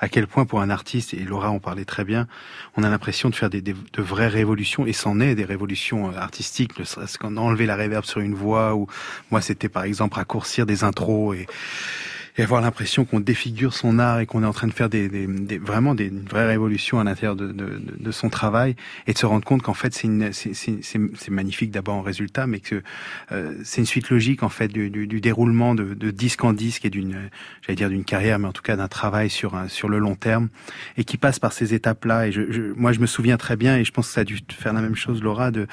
[0.00, 2.28] à quel point pour un artiste, et Laura en parlait très bien,
[2.76, 6.10] on a l'impression de faire des, des- de vraies révolutions, et c'en est des révolutions
[6.10, 8.86] euh, artistiques, ne serait-ce qu'en enlever la réverb sur une voix, ou
[9.32, 11.46] moi c'était par exemple raccourcir des intros, et,
[12.38, 15.08] et avoir l'impression qu'on défigure son art et qu'on est en train de faire des,
[15.08, 18.74] des, des- vraiment des, une vraie révolution à l'intérieur de, de, de- son travail
[19.06, 22.82] et de se rendre compte qu'en fait c'est magnifique d'abord en résultat mais que
[23.32, 26.52] euh, c'est une suite logique en fait du, du, du déroulement de, de disque en
[26.52, 27.30] disque et d'une
[27.62, 30.48] j'allais dire d'une carrière mais en tout cas d'un travail sur sur le long terme
[30.96, 33.56] et qui passe par ces étapes là et je, je moi je me souviens très
[33.56, 35.66] bien et je pense que ça a dû faire la même chose Laura de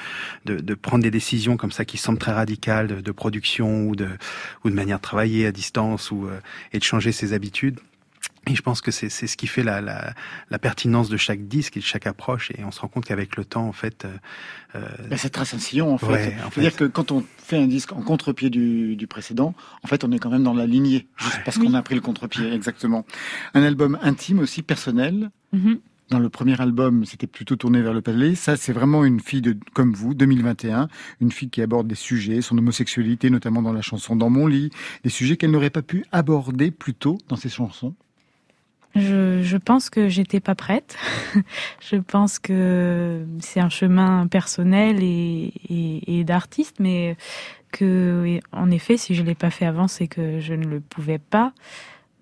[0.44, 3.96] de, de prendre des décisions comme ça qui semblent très radicales de, de production ou
[3.96, 4.08] de
[4.64, 6.38] ou de manière de travailler à distance ou euh,
[6.72, 7.80] et de changer ses habitudes.
[8.48, 10.14] Et je pense que c'est c'est ce qui fait la, la,
[10.50, 12.52] la pertinence de chaque disque et de chaque approche.
[12.56, 14.16] Et on se rend compte qu'avec le temps, en fait, euh,
[14.76, 16.06] euh, Ben, ça trace un sillon en fait.
[16.06, 16.78] Ouais, C'est-à-dire fait.
[16.78, 19.52] que quand on fait un disque en contre-pied du, du précédent,
[19.82, 22.00] en fait on est quand même dans la lignée, juste parce qu'on a pris le
[22.00, 23.04] contre-pied, exactement.
[23.54, 25.30] Un album intime aussi, personnel.
[25.52, 25.80] Mhm.
[26.08, 28.36] Dans le premier album, c'était plutôt tourné vers le palais.
[28.36, 29.42] Ça, c'est vraiment une fille
[29.74, 30.88] comme vous, 2021,
[31.20, 34.70] une fille qui aborde des sujets, son homosexualité, notamment dans la chanson Dans mon lit,
[35.02, 37.94] des sujets qu'elle n'aurait pas pu aborder plus tôt dans ses chansons.
[38.94, 40.96] Je, pense que j'étais pas prête.
[41.80, 47.16] je pense que c'est un chemin personnel et, et, et d'artiste, mais
[47.72, 51.18] que, en effet, si je l'ai pas fait avant, c'est que je ne le pouvais
[51.18, 51.52] pas.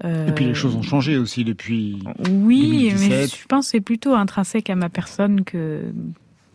[0.05, 2.03] Euh, Et puis les choses ont changé aussi depuis.
[2.31, 3.09] Oui, 2017.
[3.11, 5.83] mais je pense que c'est plutôt intrinsèque à ma personne que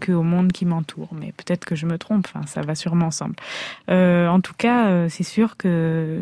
[0.02, 1.10] que au monde qui m'entoure.
[1.14, 2.26] Mais peut-être que je me trompe.
[2.34, 3.36] Enfin, ça va sûrement ensemble.
[3.90, 6.22] Euh, en tout cas, euh, c'est sûr que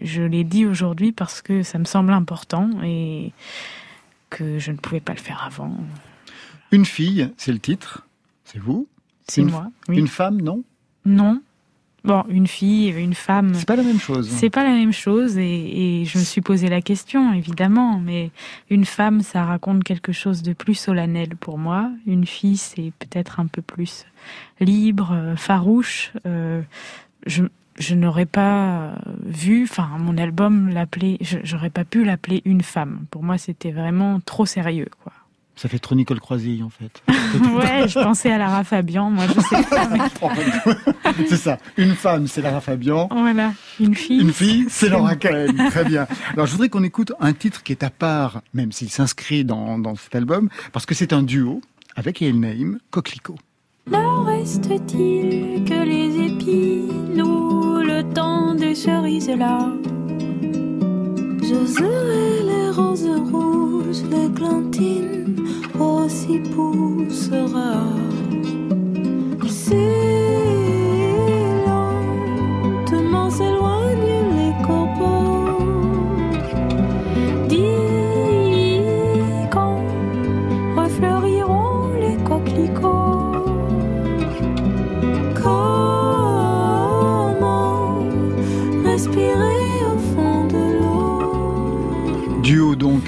[0.00, 3.32] je l'ai dit aujourd'hui parce que ça me semble important et
[4.30, 5.76] que je ne pouvais pas le faire avant.
[6.70, 8.06] Une fille, c'est le titre.
[8.44, 8.86] C'est vous.
[9.26, 9.70] C'est moi.
[9.88, 9.98] oui.
[9.98, 10.62] Une femme, non?
[11.04, 11.40] Non.
[12.04, 13.54] Bon, une fille, une femme.
[13.54, 14.28] C'est pas la même chose.
[14.28, 18.30] C'est pas la même chose et, et je me suis posé la question, évidemment, mais
[18.70, 21.90] une femme, ça raconte quelque chose de plus solennel pour moi.
[22.06, 24.06] Une fille, c'est peut-être un peu plus
[24.60, 26.12] libre, euh, farouche.
[26.24, 26.62] Euh,
[27.26, 27.44] je,
[27.78, 28.94] je n'aurais pas
[29.24, 33.06] vu, enfin, mon album l'appeler, j'aurais pas pu l'appeler une femme.
[33.10, 35.12] Pour moi, c'était vraiment trop sérieux, quoi.
[35.58, 37.02] Ça fait trop Nicole Croisille, en fait.
[37.08, 39.88] ouais, je pensais à Lara Fabian, moi, je sais pas.
[41.18, 41.58] mais c'est ça.
[41.76, 43.08] Une femme, c'est Lara Fabian.
[43.10, 44.20] voilà, une fille.
[44.20, 45.52] Une fille, c'est Laura Cohen.
[45.70, 46.06] Très bien.
[46.34, 49.80] Alors, je voudrais qu'on écoute un titre qui est à part, même s'il s'inscrit dans,
[49.80, 51.60] dans cet album, parce que c'est un duo
[51.96, 53.36] avec Yael Naïm, Coquelicot.
[53.90, 59.72] Ne reste-t-il que les épines ou le temps des cerises là
[61.48, 65.34] J'oserai les roses rouges, l'églantine
[65.80, 67.84] aussi poussera.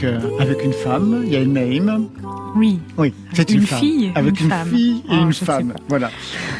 [0.05, 2.09] Euh, avec une femme, Yael Naïm.
[2.57, 2.79] Oui.
[2.97, 3.79] Oui, c'est Une une, femme.
[3.79, 4.69] fille, avec une une, femme.
[4.69, 5.75] fille et Oh, une femme.
[5.89, 6.11] Voilà.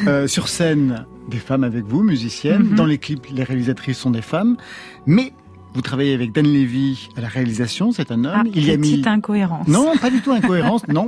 [0.07, 2.63] Euh, sur scène, des femmes avec vous, musiciennes.
[2.63, 2.75] Mhm.
[2.75, 4.57] Dans les clips, les réalisatrices sont des femmes.
[5.05, 5.33] Mais
[5.73, 8.33] vous travaillez avec Dan Levy à la réalisation, c'est un homme.
[8.35, 9.67] Ah, Il y a mis petite incohérence.
[9.67, 11.07] Non, pas du tout incohérence, non.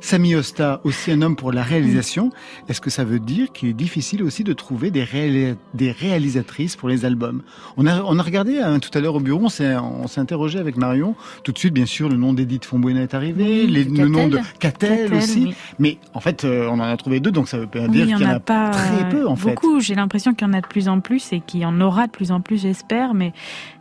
[0.00, 2.30] Samy Osta, aussi un homme pour la réalisation.
[2.68, 6.76] Est-ce que ça veut dire qu'il est difficile aussi de trouver des, réali- des réalisatrices
[6.76, 7.42] pour les albums?
[7.76, 10.20] On a, on a regardé hein, tout à l'heure au bureau, on s'est, on s'est
[10.20, 11.14] interrogé avec Marion.
[11.42, 14.08] Tout de suite, bien sûr, le nom d'Edith Fonbuena est arrivé, Oui, les- de le
[14.08, 15.12] nom de Catel.
[15.14, 15.46] Aussi.
[15.46, 15.54] oui.
[15.78, 18.18] Mais en fait, euh, on en a trouvé deux, donc ça veut pas dire qu'il
[18.20, 19.50] y en a a pas très peu, en fait.
[19.50, 19.80] beaucoup.
[19.80, 22.06] J'ai l'impression qu'il y en a de plus en plus et qu'il y en aura
[22.06, 23.14] de plus en plus, j'espère.
[23.14, 23.32] Mais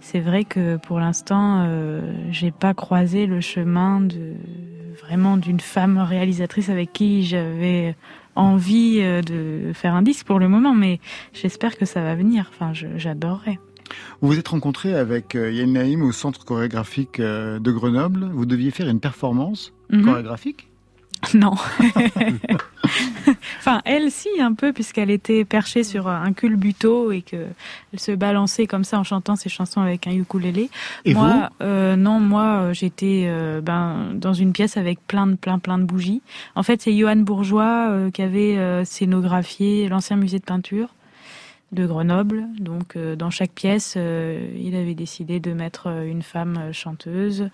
[0.02, 2.02] c'est vrai que pour l'instant, euh,
[2.32, 4.34] j'ai pas croisé le chemin de
[5.02, 7.96] vraiment d'une femme réalisatrice avec qui j'avais
[8.36, 10.74] envie euh, de faire un disque pour le moment.
[10.74, 11.00] Mais
[11.34, 12.50] j'espère que ça va venir.
[12.54, 13.60] Enfin, j'adorerais.
[14.22, 18.30] Vous vous êtes rencontré avec euh, Yael Naïm au centre chorégraphique de Grenoble.
[18.34, 20.02] Vous deviez faire une performance Mhm.
[20.04, 20.68] chorégraphique
[21.34, 21.54] Non.
[23.60, 27.48] enfin, elle, si, un peu, puisqu'elle était perchée sur un culbuto et que
[27.94, 30.70] elle se balançait comme ça en chantant ses chansons avec un ukulélé.
[31.04, 35.36] Et moi, euh, non, moi, euh, j'étais euh, ben, dans une pièce avec plein de,
[35.36, 36.22] plein, plein de bougies.
[36.56, 40.90] En fait, c'est Johan Bourgeois euh, qui avait scénographié l'ancien musée de peinture
[41.72, 42.46] de Grenoble.
[42.60, 47.50] Donc, euh, dans chaque pièce, euh, il avait décidé de mettre une femme chanteuse.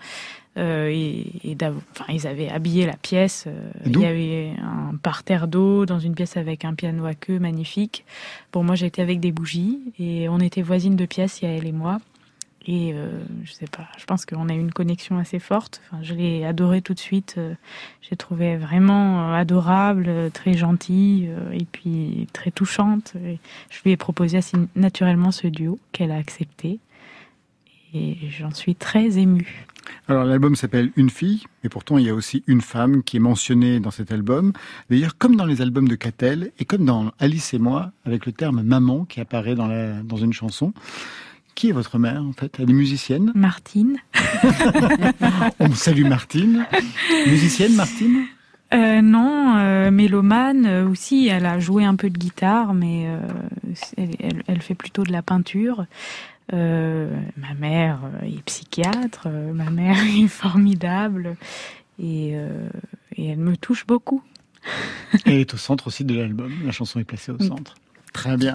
[0.58, 3.44] Euh, et, et d'av- enfin, ils avaient habillé la pièce.
[3.46, 7.38] euh, il y avait un parterre d'eau dans une pièce avec un piano à queue
[7.38, 8.04] magnifique.
[8.50, 11.54] Pour moi, j'étais avec des bougies et on était voisines de pièce, il y a
[11.56, 12.00] elle et moi.
[12.66, 13.08] Et euh,
[13.44, 15.80] je sais pas, je pense qu'on a eu une connexion assez forte.
[15.90, 17.34] Enfin, je l'ai adorée tout de suite.
[17.38, 17.54] euh,
[18.02, 23.14] J'ai trouvé vraiment adorable, très gentille et puis très touchante.
[23.24, 23.38] Et
[23.70, 26.78] je lui ai proposé assez naturellement ce duo qu'elle a accepté.
[27.94, 29.66] Et j'en suis très émue.
[30.12, 33.20] Alors l'album s'appelle Une fille, mais pourtant il y a aussi une femme qui est
[33.20, 34.52] mentionnée dans cet album.
[34.90, 38.32] D'ailleurs, comme dans les albums de Catel et comme dans Alice et moi, avec le
[38.32, 40.74] terme maman qui apparaît dans, la, dans une chanson.
[41.54, 42.54] Qui est votre mère en fait?
[42.58, 43.96] Elle est musicienne Martine.
[45.60, 46.66] On salue Martine.
[47.26, 48.24] Musicienne Martine?
[48.74, 51.28] Euh, non, euh, mélomane euh, aussi.
[51.28, 53.06] Elle a joué un peu de guitare, mais
[53.96, 55.86] elle, elle- elle fait plutôt de la peinture.
[56.52, 61.36] Euh, ma mère euh, est psychiatre, euh, ma mère est formidable
[61.98, 62.68] et, euh,
[63.16, 64.22] et elle me touche beaucoup.
[65.26, 66.52] Et elle est au centre aussi de l'album.
[66.64, 67.74] La chanson est placée au centre.
[68.12, 68.54] Très bien.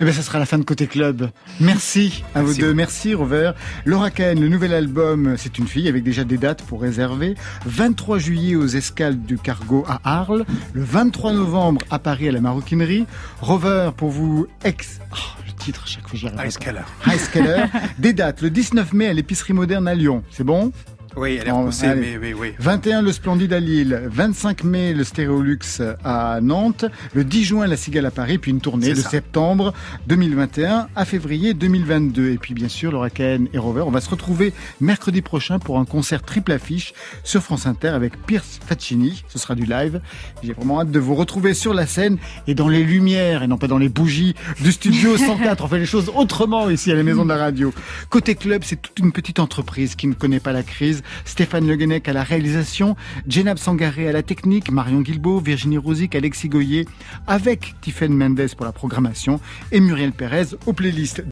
[0.00, 1.30] Eh bien, ça sera la fin de Côté Club.
[1.60, 2.72] Merci à vous deux.
[2.72, 3.52] Merci, Rover.
[3.84, 7.34] Laura Cahen, le nouvel album, c'est une fille avec déjà des dates pour réserver.
[7.66, 10.44] 23 juillet aux escales du Cargo à Arles.
[10.72, 13.06] Le 23 novembre à Paris à la Maroquinerie.
[13.40, 15.00] Rover, pour vous, ex...
[15.12, 16.48] Oh, le titre, chaque fois j'y pas.
[16.48, 16.80] Keller.
[17.14, 17.64] Ice Keller.
[17.98, 18.40] Des dates.
[18.40, 20.22] Le 19 mai à l'épicerie moderne à Lyon.
[20.30, 20.72] C'est bon?
[21.16, 22.00] Oui, elle est repoussée, allez.
[22.00, 22.52] mais, mais oui.
[22.58, 25.58] 21 le Splendide à Lille, 25 mai le Stéréolux
[26.04, 26.84] à Nantes,
[27.14, 29.10] le 10 juin la Cigale à Paris, puis une tournée de ça.
[29.10, 29.72] septembre
[30.06, 32.30] 2021 à février 2022.
[32.30, 35.78] Et puis bien sûr, Laura Cahen et Rover, on va se retrouver mercredi prochain pour
[35.78, 36.92] un concert triple affiche
[37.22, 39.22] sur France Inter avec Pierce Faccini.
[39.28, 40.00] Ce sera du live.
[40.42, 43.56] J'ai vraiment hâte de vous retrouver sur la scène et dans les lumières et non
[43.58, 45.64] pas dans les bougies du studio 104.
[45.64, 47.72] On fait les choses autrement ici à la Maison de la Radio.
[48.10, 51.02] Côté club, c'est toute une petite entreprise qui ne connaît pas la crise.
[51.24, 52.96] Stéphane Le Guenec à la réalisation,
[53.28, 56.86] Jenab Sangaré à la technique, Marion Guilbault, Virginie Rosic, Alexis Goyer,
[57.26, 59.40] avec Tiffaine Mendes pour la programmation
[59.72, 61.22] et Muriel Pérez aux playlists.